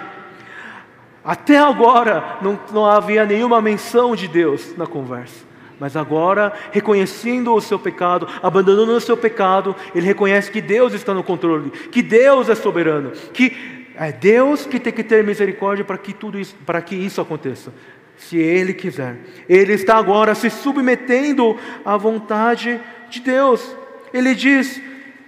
[1.23, 5.48] Até agora não, não havia nenhuma menção de Deus na conversa.
[5.79, 11.14] Mas agora, reconhecendo o seu pecado, abandonando o seu pecado, ele reconhece que Deus está
[11.14, 13.57] no controle, que Deus é soberano, que
[13.95, 17.73] é Deus que tem que ter misericórdia para que tudo isso, para que isso aconteça.
[18.17, 19.17] Se ele quiser.
[19.49, 23.77] Ele está agora se submetendo à vontade de Deus.
[24.12, 24.81] Ele diz: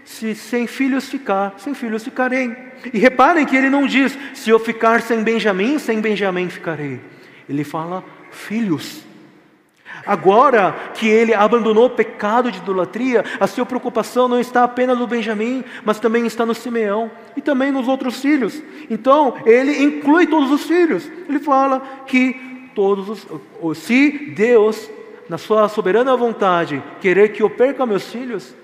[0.04, 2.56] se sem filhos ficar, sem filhos ficarei.
[2.92, 7.00] E reparem que ele não diz: se eu ficar sem Benjamim, sem Benjamim ficarei.
[7.48, 9.04] Ele fala: filhos.
[10.06, 15.06] Agora que ele abandonou o pecado de idolatria, a sua preocupação não está apenas no
[15.06, 18.62] Benjamim, mas também está no Simeão e também nos outros filhos.
[18.88, 21.10] Então, ele inclui todos os filhos.
[21.28, 23.26] Ele fala que todos
[23.62, 24.90] os, se Deus,
[25.28, 28.54] na sua soberana vontade, querer que eu perca meus filhos,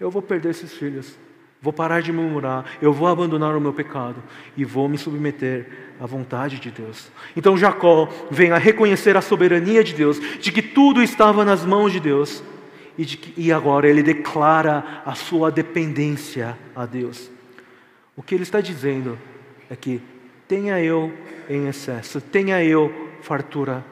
[0.00, 1.16] eu vou perder esses filhos.
[1.60, 4.20] Vou parar de murmurar, eu vou abandonar o meu pecado
[4.56, 7.12] e vou me submeter à vontade de Deus.
[7.36, 11.92] Então Jacó vem a reconhecer a soberania de Deus, de que tudo estava nas mãos
[11.92, 12.42] de Deus
[12.98, 17.30] e, de que, e agora ele declara a sua dependência a Deus.
[18.16, 19.16] O que ele está dizendo
[19.70, 20.02] é que
[20.48, 21.12] tenha eu
[21.48, 23.84] em excesso, tenha eu fartura,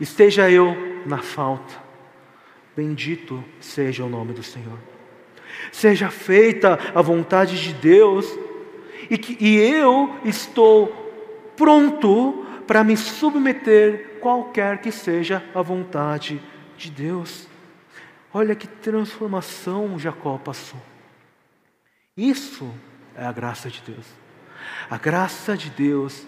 [0.00, 1.74] esteja eu na falta,
[2.74, 4.78] bendito seja o nome do Senhor
[5.70, 8.26] seja feita a vontade de Deus,
[9.10, 11.03] e, que, e eu estou
[11.56, 16.40] pronto para me submeter qualquer que seja a vontade
[16.76, 17.48] de Deus.
[18.32, 20.80] Olha que transformação Jacó passou.
[22.16, 22.72] Isso
[23.16, 24.06] é a graça de Deus.
[24.88, 26.26] A graça de Deus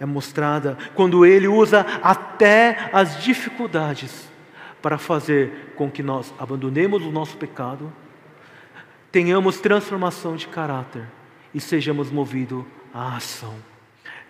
[0.00, 4.28] é mostrada quando Ele usa até as dificuldades
[4.82, 7.90] para fazer com que nós abandonemos o nosso pecado,
[9.10, 11.06] tenhamos transformação de caráter
[11.54, 13.54] e sejamos movidos à ação.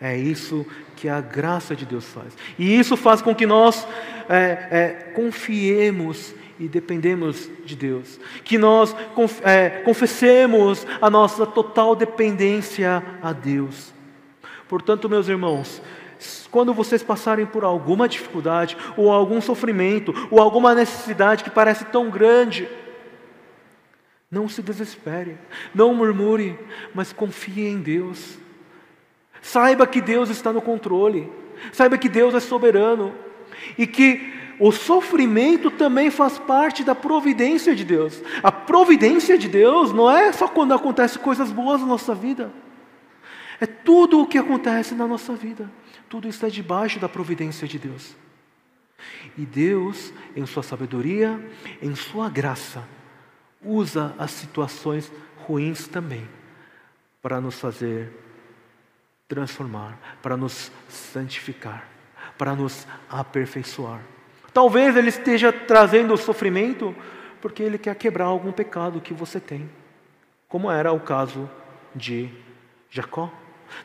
[0.04, 2.36] É isso que a graça de Deus faz.
[2.58, 3.88] E isso faz com que nós
[4.28, 4.34] é,
[4.70, 8.20] é, confiemos e dependemos de Deus.
[8.44, 8.94] Que nós
[9.42, 13.94] é, confessemos a nossa total dependência a Deus.
[14.68, 15.80] Portanto, meus irmãos,
[16.50, 22.10] quando vocês passarem por alguma dificuldade, ou algum sofrimento, ou alguma necessidade que parece tão
[22.10, 22.68] grande,
[24.30, 25.38] não se desespere,
[25.74, 26.58] não murmure,
[26.94, 28.43] mas confie em Deus.
[29.44, 31.30] Saiba que Deus está no controle,
[31.70, 33.14] saiba que Deus é soberano
[33.76, 38.22] e que o sofrimento também faz parte da providência de Deus.
[38.42, 42.50] A providência de Deus não é só quando acontecem coisas boas na nossa vida.
[43.60, 45.70] É tudo o que acontece na nossa vida.
[46.08, 48.16] Tudo está debaixo da providência de Deus.
[49.36, 51.38] E Deus, em sua sabedoria,
[51.82, 52.82] em sua graça,
[53.62, 56.26] usa as situações ruins também
[57.20, 58.23] para nos fazer
[59.34, 61.88] transformar, para nos santificar,
[62.38, 64.00] para nos aperfeiçoar.
[64.52, 66.94] Talvez Ele esteja trazendo sofrimento
[67.40, 69.68] porque Ele quer quebrar algum pecado que você tem,
[70.48, 71.50] como era o caso
[71.94, 72.30] de
[72.88, 73.28] Jacó.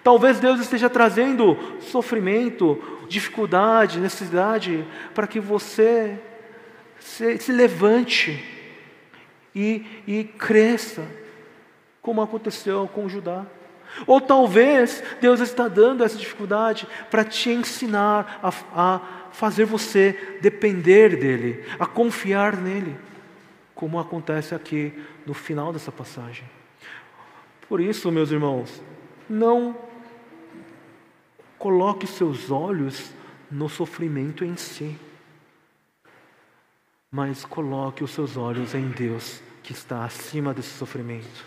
[0.03, 4.85] Talvez Deus esteja trazendo sofrimento, dificuldade, necessidade,
[5.15, 6.19] para que você
[6.99, 8.45] se, se levante
[9.55, 11.07] e, e cresça,
[12.03, 13.47] como aconteceu com Judá.
[14.05, 21.17] Ou talvez Deus está dando essa dificuldade para te ensinar a, a fazer você depender
[21.17, 22.97] dEle, a confiar nele,
[23.75, 24.93] como acontece aqui
[25.25, 26.45] no final dessa passagem.
[27.67, 28.81] Por isso, meus irmãos,
[29.29, 29.77] não
[31.57, 33.11] coloque seus olhos
[33.51, 34.97] no sofrimento em si,
[37.11, 41.45] mas coloque os seus olhos em Deus, que está acima desse sofrimento.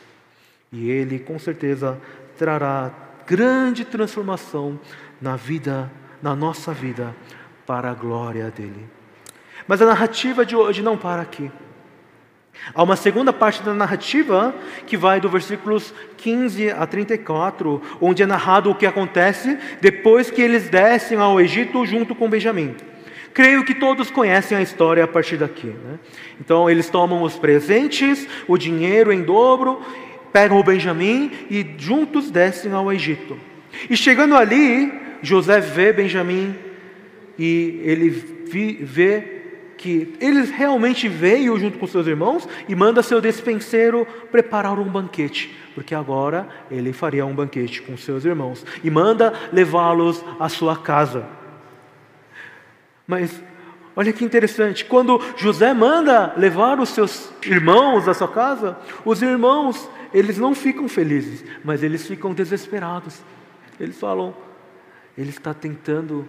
[0.71, 2.01] E Ele, com certeza,
[2.43, 2.91] trará
[3.25, 4.81] grande transformação
[5.21, 5.89] na vida,
[6.21, 7.15] na nossa vida,
[7.65, 8.85] para a glória dele.
[9.69, 11.53] Mas a narrativa de hoje não para aqui.
[12.75, 14.53] Há uma segunda parte da narrativa
[14.89, 20.43] que vai do versículos 15 a 34, onde é narrado o que acontece depois que
[20.43, 22.75] eles descem ao Egito junto com Benjamim.
[23.33, 25.69] Creio que todos conhecem a história a partir daqui.
[25.69, 26.01] Né?
[26.41, 29.81] Então eles tomam os presentes, o dinheiro em dobro,
[30.33, 33.39] pegam o Benjamim e juntos descem ao Egito.
[33.89, 34.93] E chegando ali,
[35.23, 36.55] José vê Benjamim
[37.39, 38.11] e ele
[38.81, 39.43] vê
[39.83, 45.53] que ele realmente veio junto com seus irmãos e manda seu despenseiro preparar um banquete,
[45.75, 51.27] porque agora ele faria um banquete com seus irmãos e manda levá-los à sua casa.
[53.07, 53.43] Mas
[53.97, 59.91] olha que interessante, quando José manda levar os seus irmãos à sua casa, os irmãos,
[60.13, 63.21] eles não ficam felizes, mas eles ficam desesperados.
[63.79, 64.35] Eles falam,
[65.17, 66.27] ele está tentando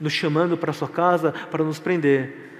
[0.00, 2.50] nos chamando para sua casa para nos prender.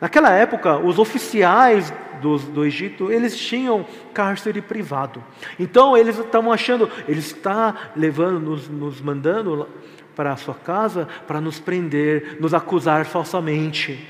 [0.00, 5.22] Naquela época, os oficiais do, do Egito, eles tinham cárcere privado.
[5.58, 9.68] Então, eles estavam achando, ele está levando, nos, nos mandando
[10.14, 14.06] para a sua casa para nos prender, nos acusar falsamente.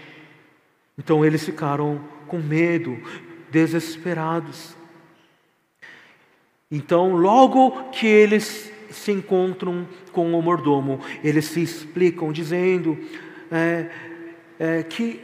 [0.99, 2.99] Então, eles ficaram com medo,
[3.51, 4.77] desesperados.
[6.77, 12.99] Então, logo que eles se encontram com o mordomo, eles se explicam, dizendo
[13.49, 13.87] é,
[14.59, 15.21] é, que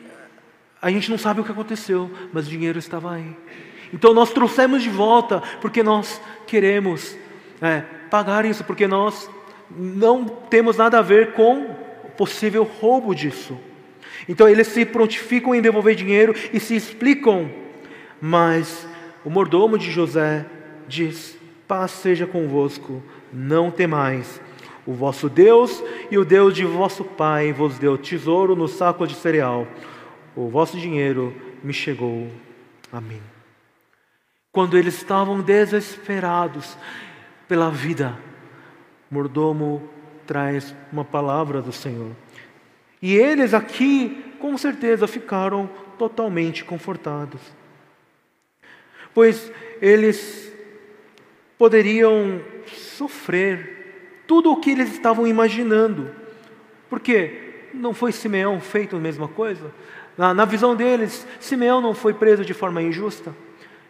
[0.80, 3.36] a gente não sabe o que aconteceu, mas o dinheiro estava aí.
[3.92, 7.16] Então nós trouxemos de volta, porque nós queremos
[7.60, 9.28] é, pagar isso, porque nós
[9.76, 11.62] não temos nada a ver com
[12.04, 13.58] o possível roubo disso.
[14.28, 17.50] Então eles se prontificam em devolver dinheiro e se explicam,
[18.20, 18.86] mas
[19.24, 20.46] o mordomo de José
[20.86, 21.39] diz:
[21.70, 23.00] Paz seja convosco,
[23.32, 24.40] não temais.
[24.84, 29.14] O vosso Deus e o Deus de vosso pai vos deu tesouro no saco de
[29.14, 29.66] cereal
[30.34, 32.30] o vosso dinheiro me chegou
[32.92, 33.20] a mim.
[34.52, 36.76] Quando eles estavam desesperados
[37.46, 38.18] pela vida,
[39.10, 39.88] mordomo
[40.26, 42.12] traz uma palavra do Senhor.
[43.02, 45.68] E eles aqui, com certeza, ficaram
[45.98, 47.40] totalmente confortados.
[49.12, 50.49] Pois eles
[51.60, 56.10] poderiam sofrer tudo o que eles estavam imaginando
[56.88, 59.70] Porque não foi Simeão feito a mesma coisa?
[60.16, 63.34] Na, na visão deles, Simeão não foi preso de forma injusta.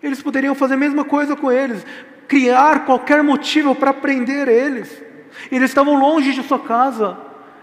[0.02, 1.86] Eles poderiam fazer a mesma coisa com eles,
[2.26, 5.00] criar qualquer motivo para prender eles.
[5.50, 7.16] Eles estavam longe de sua casa,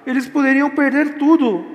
[0.06, 1.66] eles poderiam perder tudo.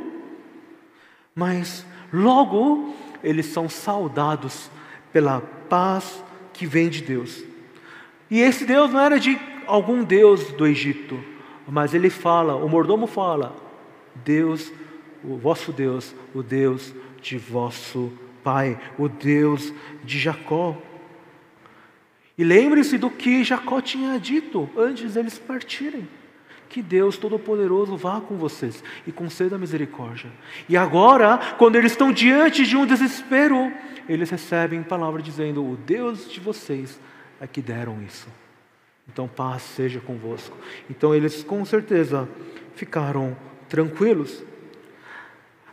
[1.34, 4.70] Mas logo eles são saudados
[5.12, 7.51] pela paz que vem de Deus.
[8.32, 11.22] E esse Deus não era de algum Deus do Egito,
[11.68, 13.54] mas ele fala, o mordomo fala,
[14.24, 14.72] Deus,
[15.22, 18.10] o vosso Deus, o Deus de vosso
[18.42, 19.70] pai, o Deus
[20.02, 20.74] de Jacó.
[22.38, 26.08] E lembre-se do que Jacó tinha dito antes deles partirem.
[26.70, 30.32] Que Deus Todo-Poderoso vá com vocês e conceda misericórdia.
[30.70, 33.70] E agora, quando eles estão diante de um desespero,
[34.08, 36.98] eles recebem palavra dizendo: O Deus de vocês
[37.42, 38.28] é que deram isso.
[39.12, 40.56] Então, paz seja convosco.
[40.88, 42.28] Então, eles com certeza
[42.76, 43.36] ficaram
[43.68, 44.44] tranquilos.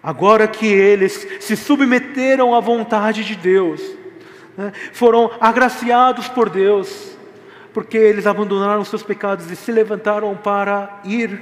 [0.02, 3.82] Agora que eles se submeteram à vontade de Deus,
[4.58, 7.16] né, foram agraciados por Deus,
[7.72, 11.40] porque eles abandonaram seus pecados e se levantaram para ir.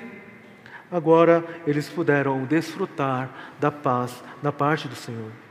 [0.91, 5.46] Agora eles puderam desfrutar da paz da parte do Senhor.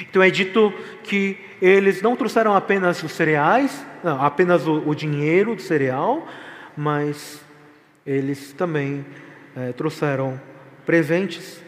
[0.00, 0.72] Então é dito
[1.02, 6.26] que eles não trouxeram apenas os cereais, não, apenas o, o dinheiro do cereal,
[6.76, 7.42] mas
[8.04, 9.04] eles também
[9.56, 10.40] é, trouxeram
[10.84, 11.64] presentes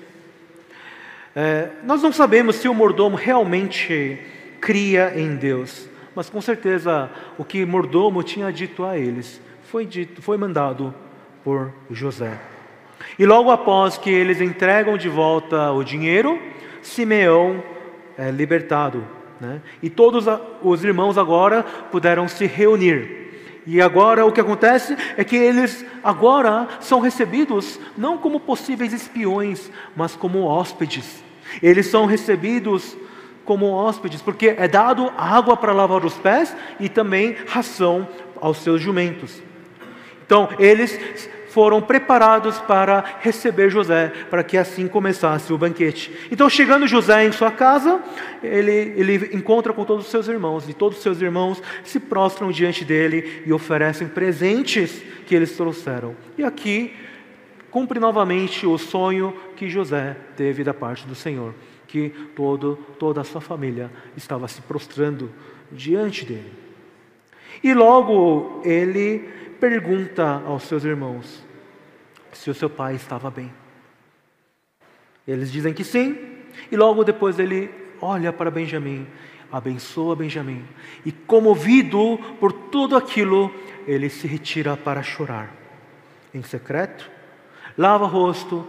[1.40, 4.18] é, nós não sabemos se o mordomo realmente
[4.60, 7.08] cria em Deus, mas com certeza
[7.38, 10.92] o que o mordomo tinha dito a eles foi, dito, foi mandado
[11.44, 12.36] por José.
[13.16, 16.40] E logo após que eles entregam de volta o dinheiro,
[16.82, 17.62] Simeão
[18.18, 19.02] é libertado.
[19.40, 19.62] Né?
[19.80, 20.26] E todos
[20.62, 23.62] os irmãos agora puderam se reunir.
[23.64, 29.70] E agora o que acontece é que eles agora são recebidos não como possíveis espiões,
[29.94, 31.22] mas como hóspedes.
[31.62, 32.96] Eles são recebidos
[33.44, 38.08] como hóspedes, porque é dado água para lavar os pés e também ração
[38.40, 39.42] aos seus jumentos.
[40.24, 46.16] Então, eles foram preparados para receber José, para que assim começasse o banquete.
[46.30, 48.00] Então, chegando José em sua casa,
[48.40, 52.52] ele, ele encontra com todos os seus irmãos, e todos os seus irmãos se prostram
[52.52, 56.14] diante dele e oferecem presentes que eles trouxeram.
[56.38, 56.94] E aqui
[57.72, 61.52] cumpre novamente o sonho que José teve da parte do Senhor,
[61.88, 65.28] que todo, toda a sua família estava se prostrando
[65.72, 66.52] diante dele.
[67.64, 69.28] E logo ele
[69.58, 71.47] pergunta aos seus irmãos
[72.32, 73.52] se o seu pai estava bem.
[75.26, 76.16] Eles dizem que sim,
[76.70, 77.70] e logo depois ele
[78.00, 79.06] olha para Benjamim,
[79.50, 80.64] abençoa Benjamim,
[81.04, 83.52] e comovido por tudo aquilo,
[83.86, 85.54] ele se retira para chorar.
[86.32, 87.10] Em secreto,
[87.76, 88.66] lava o rosto,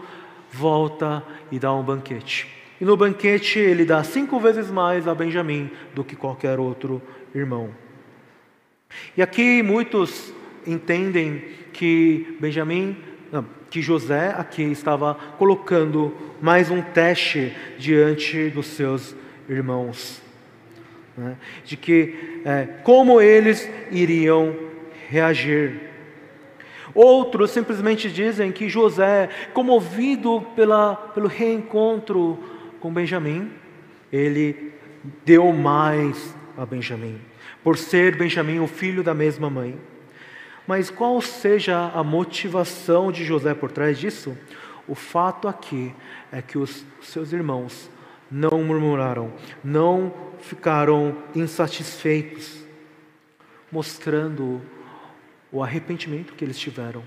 [0.51, 2.47] volta e dá um banquete.
[2.79, 7.01] E no banquete ele dá cinco vezes mais a Benjamim do que qualquer outro
[7.35, 7.71] irmão.
[9.15, 10.33] E aqui muitos
[10.65, 11.39] entendem
[11.73, 12.97] que Benjamim,
[13.69, 19.15] que José aqui estava colocando mais um teste diante dos seus
[19.47, 20.21] irmãos,
[21.17, 21.35] né?
[21.63, 24.55] de que é, como eles iriam
[25.09, 25.89] reagir.
[26.93, 32.39] Outros simplesmente dizem que José, comovido pela, pelo reencontro
[32.79, 33.51] com Benjamim,
[34.11, 34.73] ele
[35.23, 37.19] deu mais a Benjamim,
[37.63, 39.77] por ser Benjamim o filho da mesma mãe.
[40.69, 44.37] Mas qual seja a motivação de José por trás disso?
[44.87, 45.91] O fato aqui
[46.31, 47.89] é que os seus irmãos
[48.29, 52.63] não murmuraram, não ficaram insatisfeitos,
[53.71, 54.61] mostrando
[55.51, 57.01] o arrependimento que eles tiveram,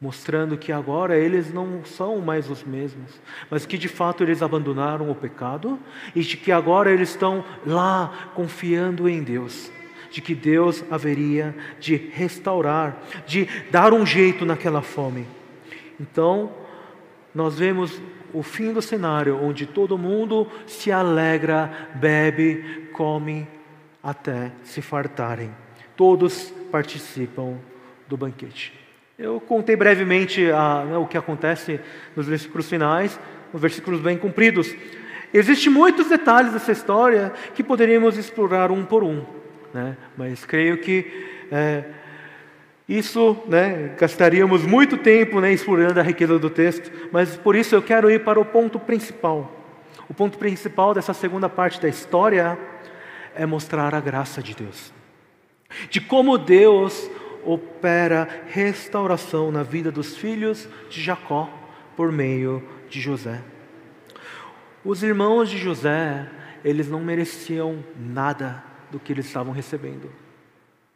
[0.00, 3.20] mostrando que agora eles não são mais os mesmos,
[3.50, 5.78] mas que de fato eles abandonaram o pecado
[6.14, 9.70] e de que agora eles estão lá confiando em Deus,
[10.16, 12.96] de que Deus haveria de restaurar,
[13.26, 15.26] de dar um jeito naquela fome.
[16.00, 16.50] Então,
[17.34, 18.00] nós vemos
[18.32, 23.46] o fim do cenário onde todo mundo se alegra, bebe, come
[24.02, 25.50] até se fartarem.
[25.94, 27.58] Todos participam
[28.08, 28.72] do banquete.
[29.18, 31.78] Eu contei brevemente a, né, o que acontece
[32.16, 33.20] nos versículos finais,
[33.52, 34.74] nos versículos bem cumpridos.
[35.34, 39.35] Existem muitos detalhes dessa história que poderíamos explorar um por um,
[39.76, 39.96] né?
[40.16, 41.06] mas creio que
[41.52, 41.84] é,
[42.88, 47.82] isso né, gastaríamos muito tempo né, explorando a riqueza do texto, mas por isso eu
[47.82, 49.52] quero ir para o ponto principal.
[50.08, 52.58] O ponto principal dessa segunda parte da história
[53.34, 54.96] é mostrar a graça de Deus
[55.90, 57.10] de como Deus
[57.44, 61.48] opera restauração na vida dos filhos de Jacó,
[61.96, 63.40] por meio de José.
[64.84, 66.28] Os irmãos de José,
[66.64, 70.10] eles não mereciam nada do que eles estavam recebendo,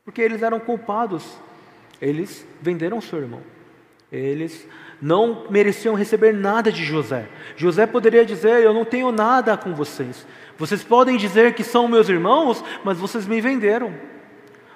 [0.04, 1.38] porque eles eram culpados,
[2.00, 3.42] eles venderam seu irmão,
[4.10, 4.66] eles
[5.00, 7.28] não mereciam receber nada de José.
[7.56, 10.26] José poderia dizer: Eu não tenho nada com vocês.
[10.58, 13.94] Vocês podem dizer que são meus irmãos, mas vocês me venderam.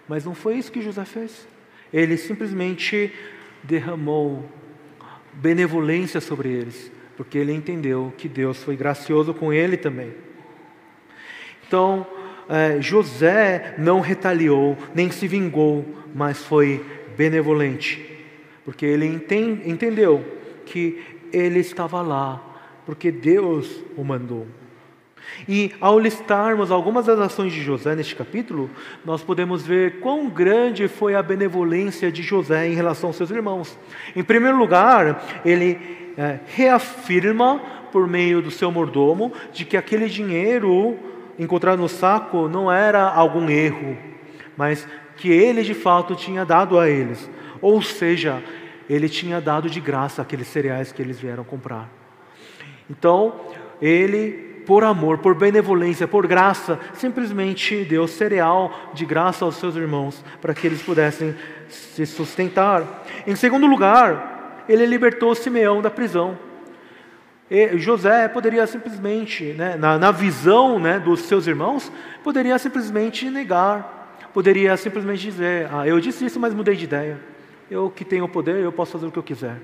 [0.09, 1.47] Mas não foi isso que José fez.
[1.93, 3.12] Ele simplesmente
[3.62, 4.49] derramou
[5.33, 10.15] benevolência sobre eles, porque ele entendeu que Deus foi gracioso com ele também.
[11.67, 12.07] Então,
[12.49, 15.85] é, José não retaliou, nem se vingou,
[16.15, 16.85] mas foi
[17.17, 18.05] benevolente,
[18.65, 20.25] porque ele entendeu
[20.67, 22.43] que ele estava lá,
[22.87, 24.47] porque Deus o mandou.
[25.49, 28.71] E ao listarmos algumas das ações de José neste capítulo,
[29.05, 33.77] nós podemos ver quão grande foi a benevolência de José em relação aos seus irmãos.
[34.15, 35.79] Em primeiro lugar, ele
[36.17, 40.99] é, reafirma, por meio do seu mordomo, de que aquele dinheiro
[41.39, 43.97] encontrado no saco não era algum erro,
[44.57, 47.30] mas que ele de fato tinha dado a eles.
[47.61, 48.43] Ou seja,
[48.89, 51.89] ele tinha dado de graça aqueles cereais que eles vieram comprar.
[52.89, 53.41] Então,
[53.80, 60.24] ele por amor, por benevolência, por graça, simplesmente deu cereal de graça aos seus irmãos,
[60.41, 61.35] para que eles pudessem
[61.68, 63.05] se sustentar.
[63.26, 66.39] Em segundo lugar, ele libertou Simeão da prisão.
[67.51, 71.93] E José poderia simplesmente, né, na, na, visão né, dos seus irmãos,
[72.23, 77.21] poderia simplesmente negar, poderia simplesmente dizer: ah, Eu disse isso, mas mudei de ideia.
[77.71, 79.57] Eu que tenho o poder, eu posso fazer o que eu quiser.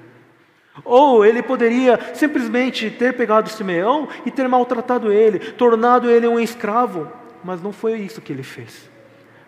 [0.84, 7.10] Ou ele poderia simplesmente ter pegado Simeão e ter maltratado ele, tornado ele um escravo,
[7.42, 8.88] mas não foi isso que ele fez.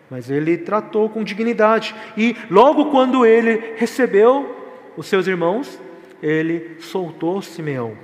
[0.09, 4.55] Mas ele tratou com dignidade e logo quando ele recebeu
[4.95, 5.79] os seus irmãos,
[6.21, 7.97] ele soltou Simeão.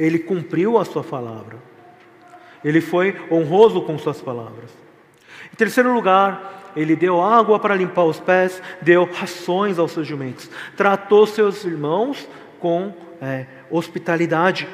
[0.00, 1.58] Ele cumpriu a sua palavra.
[2.64, 4.70] Ele foi honroso com suas palavras.
[5.52, 10.50] Em terceiro lugar, ele deu água para limpar os pés, deu rações aos seus jumentos,
[10.74, 12.26] tratou seus irmãos
[12.58, 14.66] com é, hospitalidade.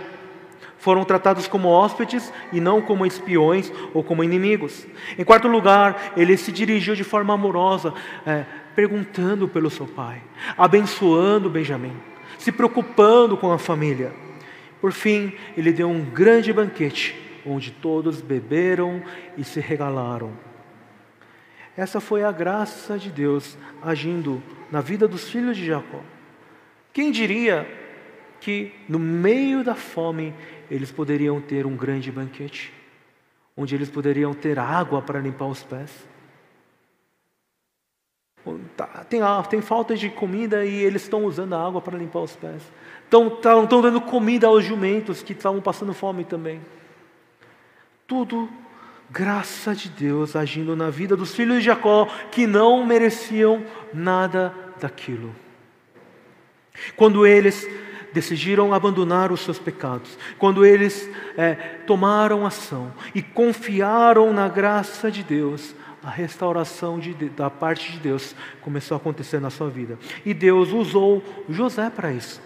[0.79, 4.87] Foram tratados como hóspedes e não como espiões ou como inimigos.
[5.19, 7.93] Em quarto lugar, ele se dirigiu de forma amorosa,
[8.25, 8.45] é,
[8.77, 10.23] perguntando pelo seu pai,
[10.57, 11.97] abençoando Benjamim,
[12.39, 14.26] se preocupando com a família.
[14.87, 19.03] Por fim, ele deu um grande banquete, onde todos beberam
[19.37, 20.33] e se regalaram.
[21.77, 26.01] Essa foi a graça de Deus agindo na vida dos filhos de Jacó.
[26.93, 27.69] Quem diria
[28.41, 30.33] que no meio da fome
[30.71, 32.73] eles poderiam ter um grande banquete,
[33.57, 35.91] onde eles poderiam ter água para limpar os pés?
[38.77, 39.21] Tá, tem,
[39.51, 42.63] tem falta de comida e eles estão usando a água para limpar os pés.
[43.07, 46.61] Estão, estão dando comida aos jumentos que estavam passando fome também.
[48.07, 48.49] Tudo
[49.11, 55.35] graça de Deus agindo na vida dos filhos de Jacó que não mereciam nada daquilo.
[56.97, 57.67] Quando eles
[58.13, 61.55] decidiram abandonar os seus pecados, quando eles é,
[61.87, 68.35] tomaram ação e confiaram na graça de Deus, a restauração de, da parte de Deus
[68.63, 69.99] começou a acontecer na sua vida.
[70.25, 72.41] E Deus usou José para isso.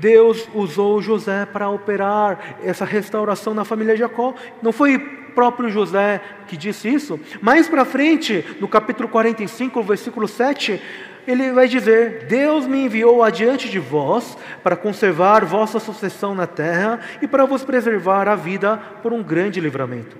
[0.00, 4.34] Deus usou José para operar essa restauração na família de Jacó.
[4.62, 4.98] Não foi
[5.34, 7.20] próprio José que disse isso.
[7.40, 10.80] Mais para frente, no capítulo 45, versículo 7,
[11.26, 17.00] ele vai dizer: Deus me enviou adiante de vós para conservar vossa sucessão na terra
[17.20, 20.16] e para vos preservar a vida por um grande livramento.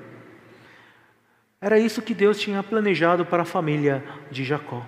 [1.61, 4.85] Era isso que Deus tinha planejado para a família de Jacó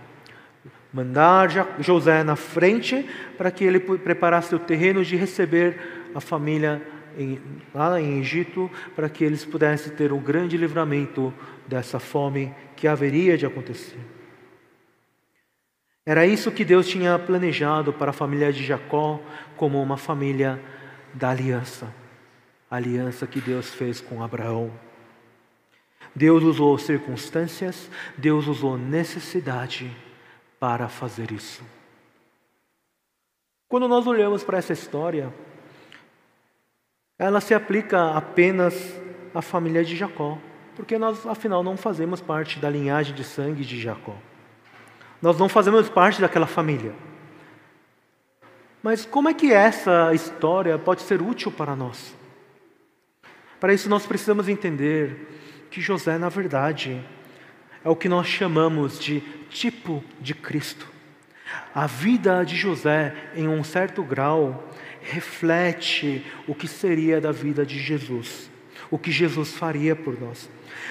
[0.93, 6.82] mandar José na frente para que ele preparasse o terreno de receber a família
[7.16, 7.41] em,
[7.74, 11.32] lá em Egito, para que eles pudessem ter um grande livramento
[11.66, 13.99] dessa fome que haveria de acontecer.
[16.05, 19.20] Era isso que Deus tinha planejado para a família de Jacó,
[19.57, 20.61] como uma família
[21.12, 21.93] da aliança,
[22.70, 24.72] a aliança que Deus fez com Abraão.
[26.14, 29.95] Deus usou circunstâncias, Deus usou necessidade
[30.61, 31.64] para fazer isso.
[33.66, 35.32] Quando nós olhamos para essa história,
[37.18, 38.94] ela se aplica apenas
[39.34, 40.36] à família de Jacó,
[40.76, 44.14] porque nós, afinal, não fazemos parte da linhagem de sangue de Jacó.
[45.22, 46.94] Nós não fazemos parte daquela família.
[48.82, 52.14] Mas como é que essa história pode ser útil para nós?
[53.58, 57.04] Para isso, nós precisamos entender que José, na verdade,
[57.84, 60.86] é o que nós chamamos de tipo de Cristo.
[61.74, 64.70] A vida de José, em um certo grau,
[65.02, 68.50] reflete o que seria da vida de Jesus,
[68.90, 70.48] o que Jesus faria por nós.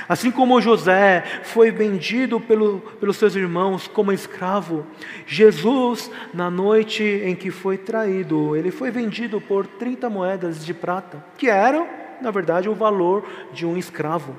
[0.07, 4.85] Assim como José foi vendido pelo, pelos seus irmãos como escravo,
[5.25, 11.23] Jesus, na noite em que foi traído, ele foi vendido por 30 moedas de prata,
[11.37, 11.87] que eram,
[12.21, 14.35] na verdade, o valor de um escravo.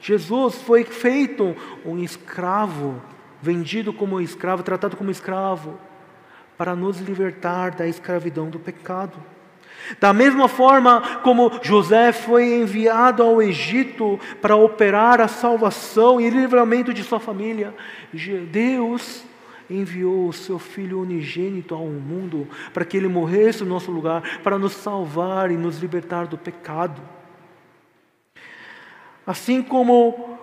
[0.00, 3.00] Jesus foi feito um escravo,
[3.40, 5.78] vendido como escravo, tratado como escravo,
[6.56, 9.16] para nos libertar da escravidão do pecado.
[9.98, 16.92] Da mesma forma como José foi enviado ao Egito para operar a salvação e livramento
[16.92, 17.74] de sua família,
[18.50, 19.24] Deus
[19.68, 24.58] enviou o seu Filho unigênito ao mundo para que ele morresse no nosso lugar, para
[24.58, 27.00] nos salvar e nos libertar do pecado.
[29.30, 30.36] Assim como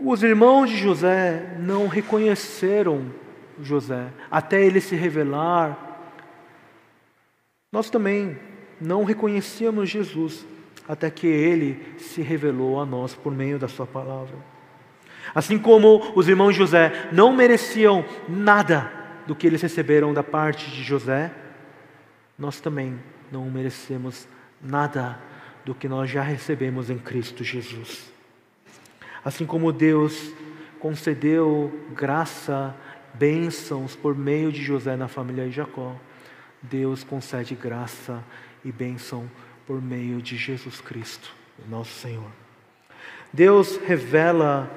[0.00, 3.10] os irmãos de José não reconheceram
[3.60, 6.14] José até ele se revelar,
[7.72, 8.38] nós também
[8.80, 10.46] não reconhecíamos Jesus
[10.86, 14.36] até que ele se revelou a nós por meio da sua palavra.
[15.34, 18.88] Assim como os irmãos de José não mereciam nada
[19.26, 21.32] do que eles receberam da parte de José,
[22.38, 23.00] nós também
[23.32, 24.28] não merecemos
[24.62, 25.18] nada
[25.64, 28.16] do que nós já recebemos em Cristo Jesus.
[29.24, 30.32] Assim como Deus
[30.78, 32.74] concedeu graça,
[33.14, 35.94] bênçãos por meio de José na família de Jacó,
[36.62, 38.22] Deus concede graça
[38.64, 39.28] e bênção
[39.66, 41.32] por meio de Jesus Cristo,
[41.68, 42.30] nosso Senhor.
[43.32, 44.70] Deus revela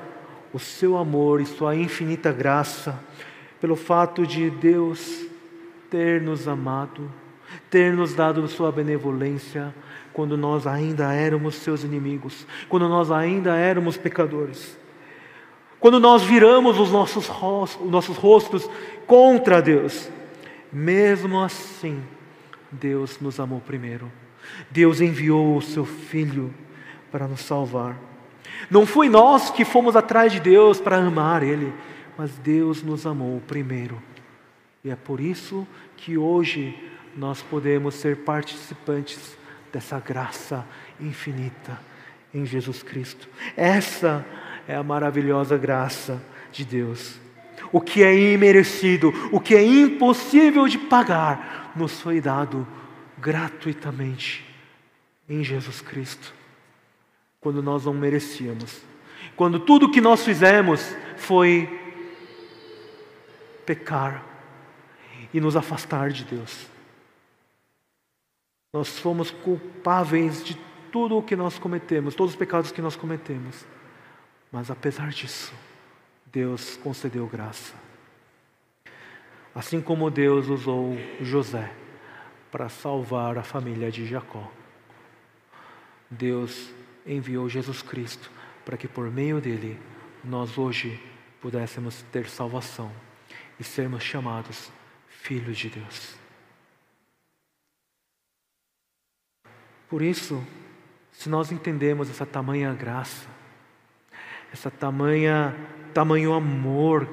[0.53, 2.99] o seu amor e sua infinita graça
[3.59, 5.25] pelo fato de Deus
[5.89, 7.09] ter nos amado,
[7.69, 9.73] ter nos dado sua benevolência
[10.13, 14.79] quando nós ainda éramos seus inimigos, quando nós ainda éramos pecadores.
[15.79, 18.69] Quando nós viramos os nossos, rostos, os nossos rostos
[19.07, 20.09] contra Deus,
[20.71, 22.01] mesmo assim,
[22.71, 24.11] Deus nos amou primeiro.
[24.69, 26.53] Deus enviou o seu Filho
[27.11, 27.97] para nos salvar.
[28.69, 31.73] Não foi nós que fomos atrás de Deus para amar Ele,
[32.17, 34.01] mas Deus nos amou primeiro.
[34.83, 36.77] E é por isso que hoje
[37.15, 39.37] nós podemos ser participantes
[39.71, 40.65] dessa graça
[40.99, 41.79] infinita
[42.33, 43.27] em Jesus Cristo.
[43.55, 44.25] Essa
[44.67, 47.19] é a maravilhosa graça de Deus.
[47.71, 52.67] O que é imerecido, o que é impossível de pagar, nos foi dado
[53.17, 54.45] gratuitamente
[55.29, 56.33] em Jesus Cristo,
[57.39, 58.81] quando nós não merecíamos,
[59.35, 61.79] quando tudo que nós fizemos foi
[63.65, 64.25] pecar
[65.33, 66.70] e nos afastar de Deus.
[68.73, 70.57] Nós fomos culpáveis de
[70.91, 73.65] tudo o que nós cometemos, todos os pecados que nós cometemos.
[74.51, 75.53] Mas apesar disso,
[76.25, 77.73] Deus concedeu graça.
[79.53, 81.71] Assim como Deus usou José
[82.49, 84.49] para salvar a família de Jacó,
[86.09, 86.73] Deus
[87.05, 88.31] enviou Jesus Cristo
[88.63, 89.77] para que por meio dele
[90.23, 90.97] nós hoje
[91.41, 92.91] pudéssemos ter salvação
[93.59, 94.71] e sermos chamados
[95.09, 96.20] filhos de Deus.
[99.91, 100.41] Por isso,
[101.11, 103.27] se nós entendemos essa tamanha graça,
[104.53, 105.53] essa tamanha
[105.93, 107.09] tamanho amor,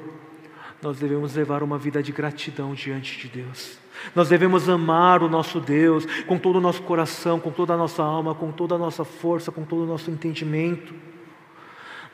[0.81, 3.81] nós devemos levar uma vida de gratidão diante de Deus.
[4.15, 8.01] Nós devemos amar o nosso Deus com todo o nosso coração, com toda a nossa
[8.01, 10.95] alma, com toda a nossa força, com todo o nosso entendimento.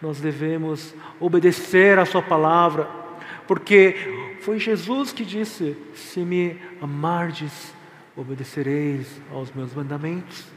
[0.01, 2.89] Nós devemos obedecer a Sua palavra,
[3.47, 7.75] porque foi Jesus que disse: Se me amardes,
[8.17, 10.54] obedecereis aos meus mandamentos.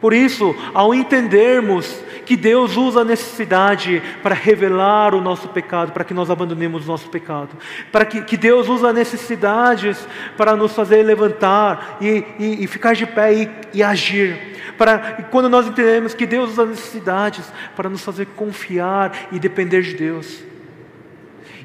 [0.00, 6.04] Por isso, ao entendermos que Deus usa a necessidade para revelar o nosso pecado, para
[6.04, 7.50] que nós abandonemos o nosso pecado,
[7.90, 10.06] para que, que Deus usa necessidades
[10.36, 14.74] para nos fazer levantar e, e, e ficar de pé e, e agir.
[14.76, 19.82] Para, e quando nós entendemos que Deus usa necessidades para nos fazer confiar e depender
[19.82, 20.42] de Deus,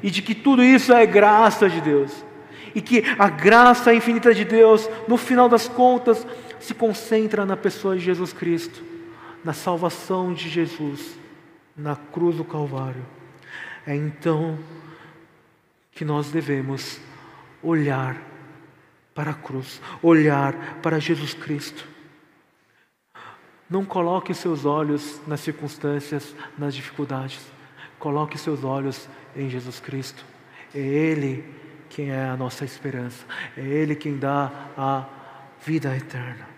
[0.02, 2.27] e de que tudo isso é graça de Deus,
[2.78, 6.24] e que a graça infinita de Deus, no final das contas,
[6.60, 8.84] se concentra na pessoa de Jesus Cristo,
[9.44, 11.18] na salvação de Jesus,
[11.76, 13.04] na cruz do Calvário.
[13.84, 14.56] É então
[15.90, 17.00] que nós devemos
[17.60, 18.16] olhar
[19.12, 21.84] para a cruz, olhar para Jesus Cristo.
[23.68, 27.40] Não coloque seus olhos nas circunstâncias, nas dificuldades.
[27.98, 30.24] Coloque seus olhos em Jesus Cristo.
[30.72, 31.58] É Ele
[31.88, 33.24] quem é a nossa esperança.
[33.56, 35.06] É Ele quem dá a
[35.64, 36.48] vida eterna.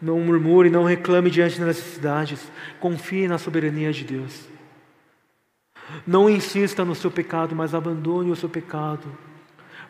[0.00, 2.50] Não murmure, não reclame diante das necessidades.
[2.80, 4.48] Confie na soberania de Deus.
[6.06, 9.06] Não insista no seu pecado, mas abandone o seu pecado.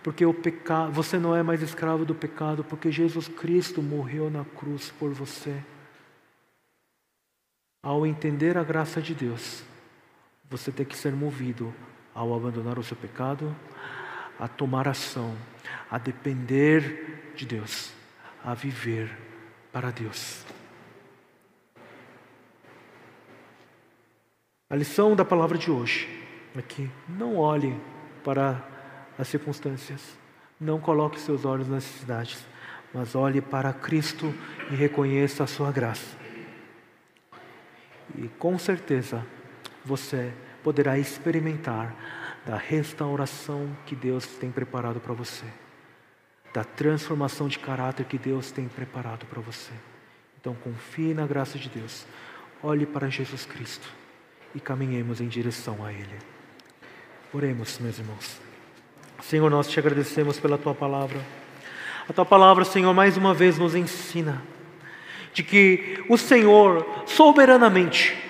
[0.03, 4.45] Porque o pecado, você não é mais escravo do pecado, porque Jesus Cristo morreu na
[4.45, 5.57] cruz por você.
[7.83, 9.65] Ao entender a graça de Deus,
[10.49, 11.75] você tem que ser movido
[12.17, 13.55] ao abandonar o seu pecado,
[14.41, 15.37] a tomar ação,
[15.91, 17.93] a depender de Deus,
[18.43, 19.15] a viver
[19.71, 20.45] para Deus.
[24.71, 26.09] A lição da palavra de hoje
[26.57, 27.79] aqui, não olhe
[28.25, 28.67] para
[29.19, 30.19] as circunstâncias,
[30.59, 32.47] não coloque seus olhos nas necessidades,
[32.95, 34.35] mas olhe para Cristo
[34.71, 36.17] e reconheça a sua graça.
[38.17, 39.25] E com certeza
[39.85, 40.33] você
[40.67, 41.95] poderá experimentar
[42.45, 45.45] da restauração que Deus tem preparado para você,
[46.53, 49.71] da transformação de caráter que Deus tem preparado para você.
[50.41, 52.05] Então confie na graça de Deus,
[52.65, 53.89] olhe para Jesus Cristo
[54.57, 56.19] e caminhemos em direção a Ele.
[57.33, 58.41] Oremos, meus irmãos.
[59.23, 61.21] Senhor, nós te agradecemos pela tua palavra.
[62.09, 64.43] A tua palavra, Senhor, mais uma vez nos ensina
[65.33, 68.26] de que o Senhor soberanamente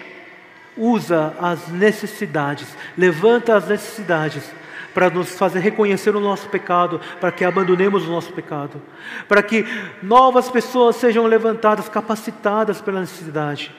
[0.77, 4.51] usa as necessidades, levanta as necessidades
[4.93, 8.81] para nos fazer reconhecer o nosso pecado, para que abandonemos o nosso pecado,
[9.29, 9.65] para que
[10.03, 13.75] novas pessoas sejam levantadas, capacitadas pela necessidade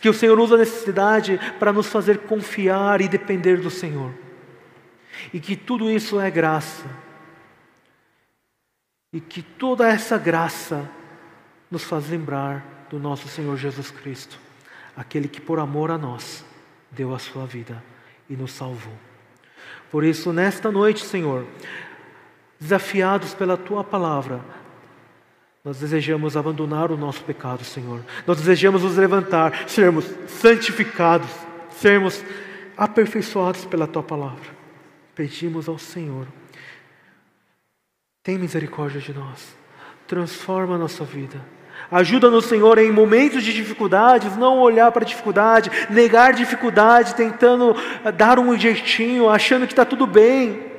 [0.00, 4.12] que o Senhor usa a necessidade para nos fazer confiar e depender do Senhor.
[5.32, 6.86] E que tudo isso é graça.
[9.12, 10.88] E que toda essa graça
[11.70, 14.38] nos faz lembrar do nosso Senhor Jesus Cristo,
[14.96, 16.44] aquele que por amor a nós
[16.90, 17.82] deu a sua vida
[18.28, 18.94] e nos salvou.
[19.90, 21.46] Por isso, nesta noite, Senhor,
[22.58, 24.40] desafiados pela tua palavra,
[25.64, 28.04] nós desejamos abandonar o nosso pecado, Senhor.
[28.26, 31.30] Nós desejamos nos levantar, sermos santificados,
[31.70, 32.22] sermos
[32.76, 34.52] aperfeiçoados pela tua palavra.
[35.14, 36.26] Pedimos ao Senhor,
[38.22, 39.56] tem misericórdia de nós,
[40.06, 41.40] transforma a nossa vida.
[41.94, 47.72] Ajuda-nos, Senhor, em momentos de dificuldades, não olhar para a dificuldade, negar dificuldade, tentando
[48.16, 50.74] dar um jeitinho, achando que está tudo bem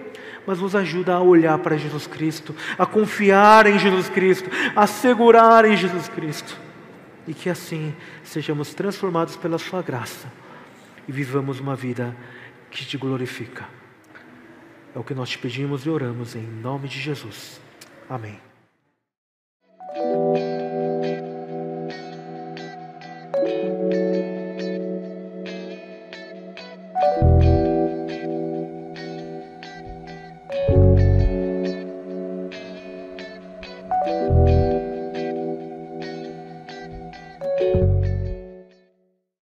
[0.45, 5.65] mas nos ajuda a olhar para Jesus Cristo, a confiar em Jesus Cristo, a segurar
[5.65, 6.55] em Jesus Cristo.
[7.27, 10.31] E que assim sejamos transformados pela Sua graça
[11.07, 12.15] e vivamos uma vida
[12.69, 13.65] que te glorifica.
[14.95, 17.59] É o que nós te pedimos e oramos em nome de Jesus.
[18.07, 18.39] Amém.